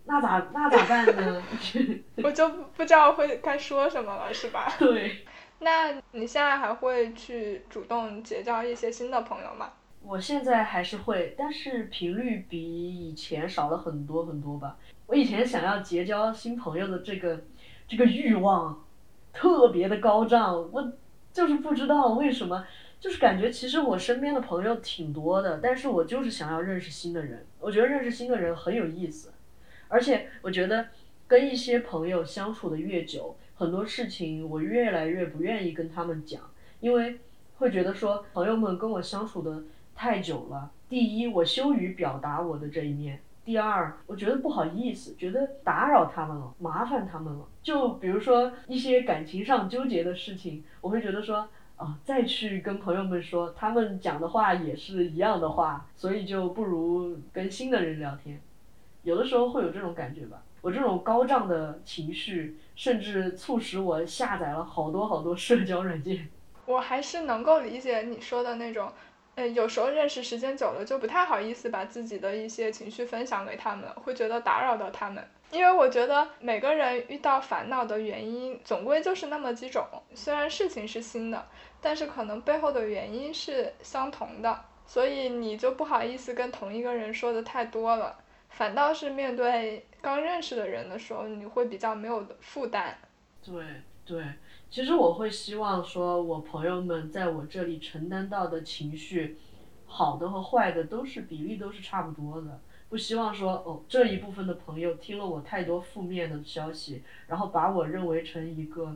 [0.05, 1.43] 那咋那咋办呢？
[2.23, 4.73] 我就不知道会该说什么了，是吧？
[4.79, 5.25] 对。
[5.59, 9.71] 那你现在还会去主动结交一些新的朋友吗？
[10.01, 14.75] 我现在还是会，但是频率比以前少了很多很多吧。
[15.07, 17.41] 我以前想要结交新朋友的这个
[17.87, 18.83] 这个欲望
[19.31, 20.91] 特别的高涨，我
[21.31, 22.65] 就是不知道为什么，
[23.03, 27.45] 就是感觉其实我身边的朋友挺多的，但是我就是想要认识新的人。
[27.59, 29.33] 我觉得认识新的人很有意思，
[29.89, 30.87] 而且我觉得
[31.27, 33.35] 跟一些朋友相处的越久。
[33.55, 36.49] 很多事情我越来越不愿意跟他们讲，
[36.79, 37.19] 因为
[37.57, 40.71] 会觉得说朋友们跟我相处的太久了。
[40.87, 47.45] 第一，我羞于表达我的这一面；第二，我觉得不好意思，觉得打扰他们了，麻烦他们了。
[47.61, 51.49] 就比如说一些感情上纠结的事情，我会觉得说
[52.03, 58.41] 再去跟朋友们说，他们讲的话也是一样的话，所以就不如跟新的人聊天。
[59.03, 60.41] 有的时候会有这种感觉吧。
[60.61, 66.29] 我这种高涨的情绪，甚至促使我下载了好多好多社交软件。
[66.65, 68.89] 我还是能够理解你说的那种，
[69.35, 75.21] 呃，有时候认识时间久了，就不太好意思把自己的一些情绪分享给他们，会觉得打扰到他们。
[75.51, 79.85] 因为我觉得每个人遇到烦恼的原因，总归就是那么几种。
[80.15, 81.45] 虽然事情是新的，
[81.83, 88.17] 但是可能背后的原因是相同的，所以你就不好意思跟同一个人说的太多了。
[88.49, 92.97] 反倒是面对刚认识的人的时候，你会比较没有负担。
[93.43, 93.61] 对
[94.05, 94.23] 对，
[94.69, 99.37] 其实我会希望说，我朋友们在我这里承担到的情绪，
[99.85, 102.61] 好的和坏的都是比例都是差不多的。
[102.89, 108.95] 不希望说哦，这一部分的朋友听了我太多负面的消息，然后把我认为成一个，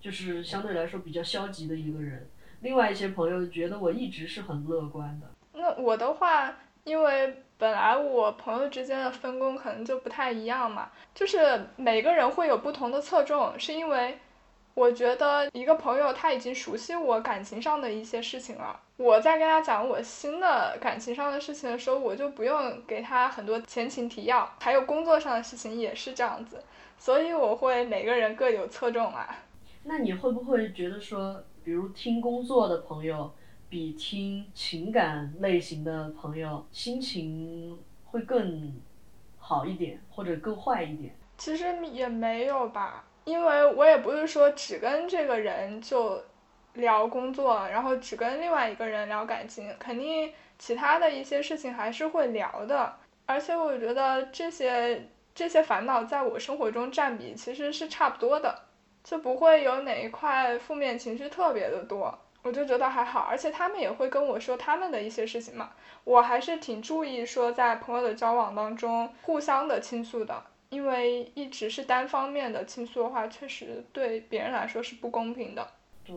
[0.00, 2.28] 就是相对来说比较消极的一个人。
[2.60, 5.26] 另外一些朋友觉得我一直是很乐观的。
[5.52, 7.42] 那我的话，因为。
[7.60, 14.16] 本来我朋友之间的分工可能就不太一样嘛，就是每个人会有不同的侧重，是因为
[14.74, 26.62] 我觉得一个朋友他已经熟悉我感情上的一些事情了，我在跟他讲我新的感情上的事情的时候，我就不用给他很多前情提要，还有工作上的事情也是这样子，
[26.96, 29.36] 所以我会每个人各有侧重啊。
[29.88, 33.32] 那你会不会觉得说，比如听工作的朋友？
[33.70, 38.74] 比听情感类型的朋友，心情会更
[39.38, 41.14] 好一点，或者更坏一点。
[41.36, 46.18] 其实也没有吧，因为我也不是说只跟这个人就
[46.74, 52.94] 聊工作，然后只跟另外一个人聊感情，肯定其他的一些事情还是会聊的。
[53.26, 58.62] 而且我觉得这些这些烦恼在我生活中占比其实是差不多的，
[59.04, 62.18] 就不会有哪一块负面情绪特别的多。
[62.42, 65.70] 我就觉得还好，而且他们也会跟我说他们的一些事情嘛。
[66.04, 75.68] 我还是挺注意说在朋友的交往当中互相的倾诉的，因为一直是单方面的倾诉的话，确实对别人来说是不公平的。
[76.04, 76.14] 对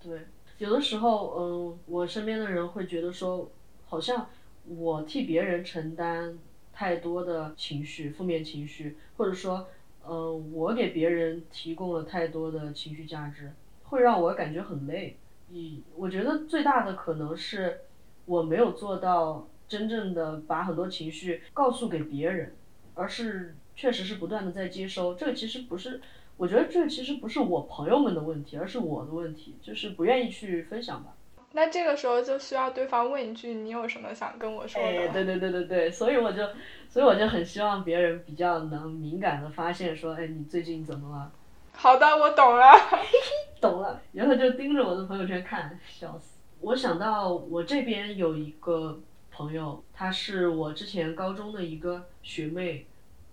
[0.00, 0.26] 对，
[0.58, 3.50] 有的时候，嗯，我身边的人会觉得说，
[3.86, 4.30] 好像
[4.64, 6.38] 我替别人承担
[6.72, 9.66] 太多的情绪、负面情绪，或者说，
[10.08, 13.52] 嗯，我给别人提供了太多的情绪价值，
[13.84, 15.16] 会让我感觉很累。
[15.50, 17.80] 以我觉得最大的可能是，
[18.24, 22.54] 我没有做到真正的把很多情绪告诉给别人，
[22.94, 25.14] 而是确实是不断的在接收。
[25.14, 26.00] 这个其实不是，
[26.36, 31.15] 我觉得这其实不是我朋友们的问题，而是我的问题，就是不愿意去分享吧。
[31.56, 36.46] 那这个时候就需要对方问一句：“你有什么想跟我说的？”哎，对对对对对，所以我就，
[36.86, 41.32] 所以我就很希望别人比较能敏感的发现说：“哎，你最近怎么了？”
[41.72, 42.72] 好的，我懂了。
[43.58, 46.38] 懂了，然后就盯着我的朋友圈看，笑死。
[46.60, 49.00] 我想到我这边有一个
[49.32, 52.84] 朋友，她是我之前高中的一个学妹，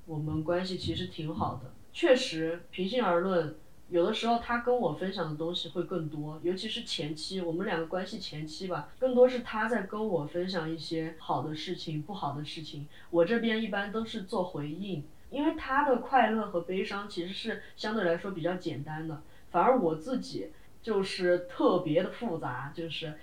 [0.05, 1.69] 我们关系其实挺好的。
[1.91, 3.53] 确实，平心而论，
[3.93, 15.03] 有的时候他跟我分享的东西会更多，尤其是前期，我们两个关系前期吧，更多是他在跟我分享一些好的事情、不好的事情，我这边一般都是做回应。
[15.29, 19.21] 因为他的快乐和悲伤其实是相对来说比较简单的，
[19.51, 20.49] 反而我自己
[20.81, 23.13] 就是特别的复杂，就是，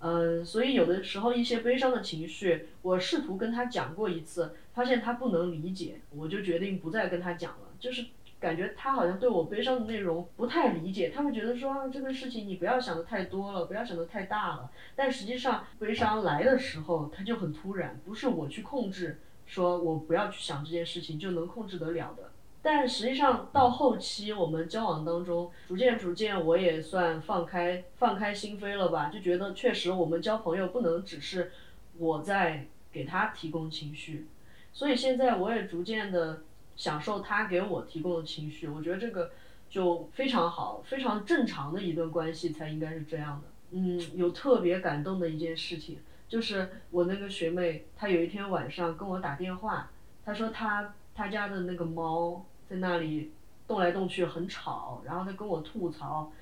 [0.00, 7.68] 嗯，所以有的时候一些悲伤的情绪，我试图跟他讲过一次，发现他不能理解，我就决定不再跟他讲了。
[7.78, 8.04] 就是
[8.44, 14.70] 感觉他好像对我悲伤的内容不太理解，他会觉得说这个事情你不要想的太多了，不要想的太大了。
[14.94, 19.20] 但实际上悲伤来的时候，他就很突然，不是我去控制。
[19.46, 22.30] 说我不要去想这件事情就能控制得了的，
[22.62, 31.52] 但实际上到后期我们交往当中，逐渐逐渐我也算放开放开心扉了吧，就觉得确实我们交朋友不能只是
[31.98, 34.26] 我在给他提供情绪，
[34.72, 36.40] 所以现在我也逐渐的
[36.76, 39.30] 享受他给我提供的情绪，我觉得这个
[39.68, 43.48] 就非常好，非常正常的一段关系才应该是这样的。
[43.70, 45.98] 嗯，有特别感动的一件事情。
[46.26, 49.90] 就是我那个学妹，她有一天晚上跟我打电话，
[50.24, 53.30] 她说她她家的那个猫在那里
[53.68, 56.32] 动来动去很吵，然后她跟我吐槽，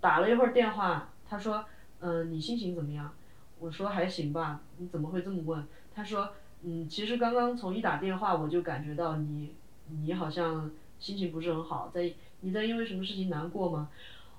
[0.00, 1.64] 打了一会儿电话，她说，
[2.00, 3.12] 嗯，你心情怎么样？
[3.58, 5.66] 我说还行吧，你怎么会这么问？
[5.94, 6.32] 她说，
[6.64, 9.54] 嗯，其实刚刚从一打电话我就感觉到你
[9.88, 13.90] 你好像心情不是很好，在你在因为什么事情难过吗？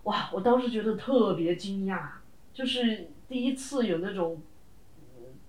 [0.03, 2.07] 哇，我当时觉得特别惊讶，
[2.53, 4.41] 就是第一次有那种。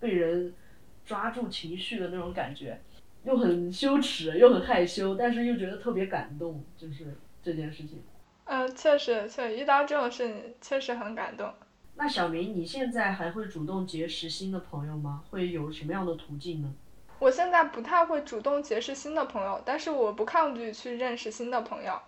[0.01, 0.53] 被人
[1.07, 2.79] 抓住情绪的那种感觉，
[3.23, 8.03] 又很羞耻，又很害羞，但是又觉得特别感动，就是这件事情。
[8.45, 11.51] 嗯，确实，确实遇到这种事情确实很感动。
[11.97, 15.23] 那小明，你现在还会主动结识新的朋友吗？
[15.31, 16.73] 会有什么样的途径呢？
[17.19, 21.99] 我现在不太会主动结识新的朋友，但是我不抗拒去认识新的朋友。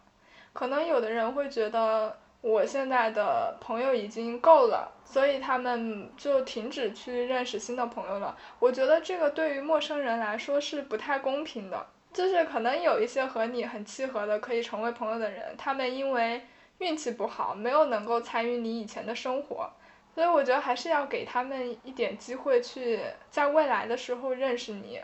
[0.52, 2.16] 可能有的人会觉得。
[2.42, 8.36] 我现在的朋友已经够了，所以他们就停止去认识新的朋友了。
[8.60, 11.84] 我觉得这个对于陌生人来说是不太公平的。
[12.12, 16.40] 就是可能有一些和你很契合的可以成为朋友的人，他们因为
[16.78, 19.70] 运气不好，没有能够参与你以前的生活，
[20.14, 23.00] 所以我觉得还是要给他们一点机会去
[23.30, 25.00] 在未来的时候认识你。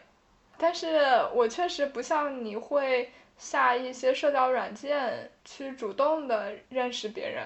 [0.57, 1.01] 但是
[1.35, 3.11] 我确实不像你会。
[3.39, 7.45] 下一些社交软件去主动的认识别人，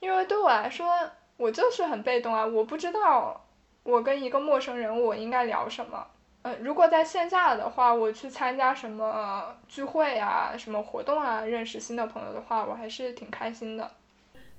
[0.00, 0.88] 因为对我来说，
[1.36, 3.44] 我就是很被动啊，我不知道
[3.84, 6.04] 我跟一个陌生人我应该聊什么。
[6.46, 13.90] 呃，如果在线下的话，我去参加什么聚会啊、什么活动啊，认识新的朋友的话，我还是挺开心的。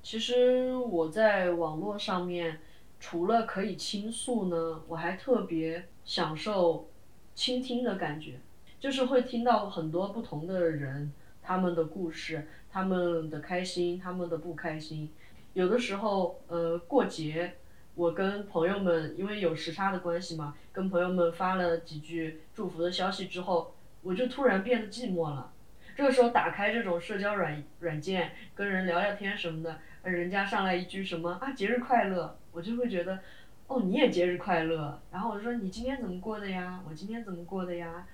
[0.04, 2.60] 其实我在网络上面，
[3.00, 6.90] 除了可以倾诉呢，我还特别享受
[7.34, 8.34] 倾听的感觉。
[8.82, 15.10] 就是会听到很多不同的人，他们的故事，他们的开心，他们的不开心。
[15.54, 17.56] 有的时候，呃，过节，
[17.98, 23.74] 我跟朋友们，因为有时差的关系嘛，跟朋友们发了几句祝福的消息之后，
[24.04, 25.52] 我就突然变得寂寞了。
[25.96, 33.18] 这个时候打开这种社交软软件，跟人聊聊天什么的，人家上来一句什么啊节日快乐，我就会觉得，
[33.66, 35.02] 哦你也节日快乐。
[35.12, 36.80] 然后我就说你今天怎么过的呀？
[36.88, 38.06] 我今天怎么过的呀？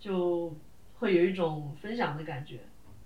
[0.00, 0.52] 就
[0.98, 2.58] 会有一种分享的感觉，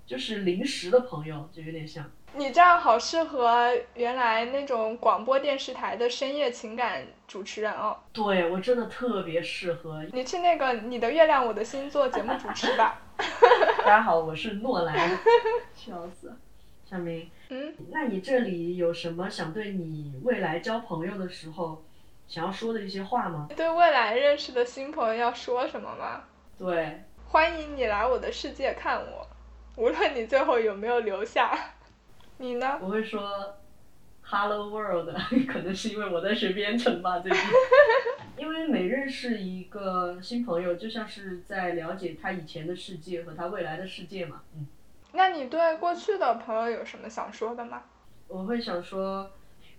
[0.07, 2.11] 就是临时的朋友，就有点像。
[2.35, 7.95] 你这样好适合原来那种广播电视台的深夜情感主持人哦。
[8.11, 10.03] 对，我真的特别适合。
[10.12, 13.03] 你去那个《你的月亮我的心》做节目主持吧。
[13.80, 15.11] 大家好，我是诺兰。
[15.74, 16.35] 笑死，
[16.89, 17.30] 小明。
[17.51, 17.74] 嗯。
[17.91, 21.85] 那你这里有什么想对你未来交朋友的时候
[22.26, 23.49] 想要说的一些话吗？
[23.55, 26.22] 对未来认识的新朋友要说什么吗？
[26.59, 29.28] 对，欢迎你来我的世界看我，
[29.76, 31.57] 无论你最后有没有留下，
[32.39, 32.78] 你呢？
[32.80, 33.57] 我会说
[34.22, 35.11] ，Hello World，
[35.49, 37.41] 可能是因为我在学编程吧，最近。
[38.37, 44.66] 因为每认识一个新朋友，就像是在了解他以前的世界和他未来的世界嘛，嗯。
[45.12, 47.83] 那你对过去的朋友有什么想说的吗？
[48.28, 49.30] 我会想说，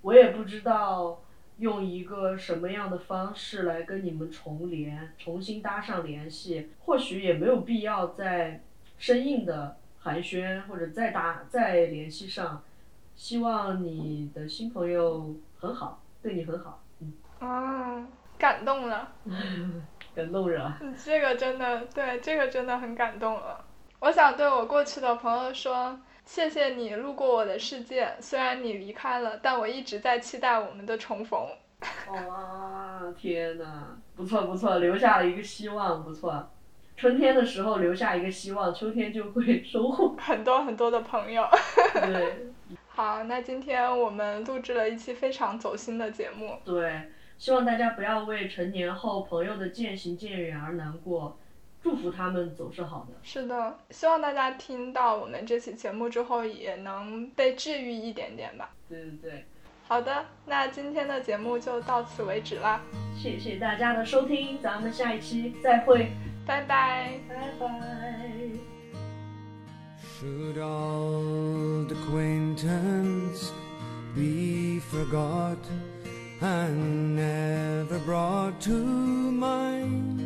[0.01, 1.19] 我也不知道。
[1.59, 6.71] 用一个什么样的方式来跟你们重连、重新搭上联系？
[6.79, 8.63] 或许也没有必要再
[8.97, 12.61] 生硬的寒暄或者再搭再联系上。
[13.15, 16.83] 希望你的新朋友很好，对你很好。
[16.99, 17.13] 嗯。
[17.39, 18.05] 啊，
[18.37, 19.07] 感动了。
[20.13, 20.61] 感动人。
[21.03, 23.63] 这个真的，对，这个真的很感动了。
[23.99, 31.39] 我想对我过去的朋友说，谢谢你路过我的世界，虽然你离开了，但我一直在期待我们的重逢。
[32.09, 36.49] 哇，天呐，不错不错，留下了一个希望，不错。
[36.95, 41.45] 春天的时候留下一个希望，秋天就会收获很多很多的朋友。
[41.93, 42.47] 对。
[42.87, 46.59] 好，那今天我们录制了一期非常走心的节目。
[46.63, 51.35] 对，希望大家不要为成年后朋友的渐行渐远而难过，
[51.81, 53.15] 祝福他们总是好的。
[53.23, 58.69] 是的，希望大家听到我们这期节目之后也能被治愈一点点吧。
[58.87, 59.45] 对对对。
[59.87, 62.79] 好的，那今天的节目就到此为止啦。
[63.17, 66.11] 谢谢大家的收听，咱们下一期再会，
[66.46, 67.68] 拜拜，拜拜。
[70.20, 73.52] Should old acquaintance
[74.16, 75.58] be forgot
[76.40, 80.20] and never brought to mind?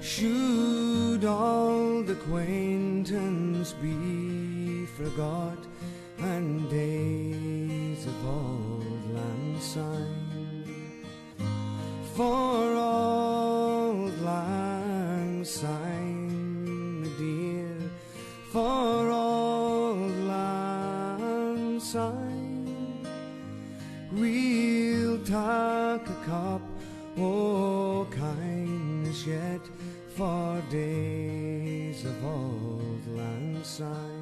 [0.00, 5.58] Should old acquaintance be forgot
[6.18, 11.04] and days of old lang syne?
[12.14, 13.53] For old
[15.45, 17.77] lang syne, dear
[18.51, 23.05] for old lang syne.
[24.11, 26.61] We'll take a cup
[27.19, 29.61] o' kindness yet
[30.15, 34.14] for days of old lang syne.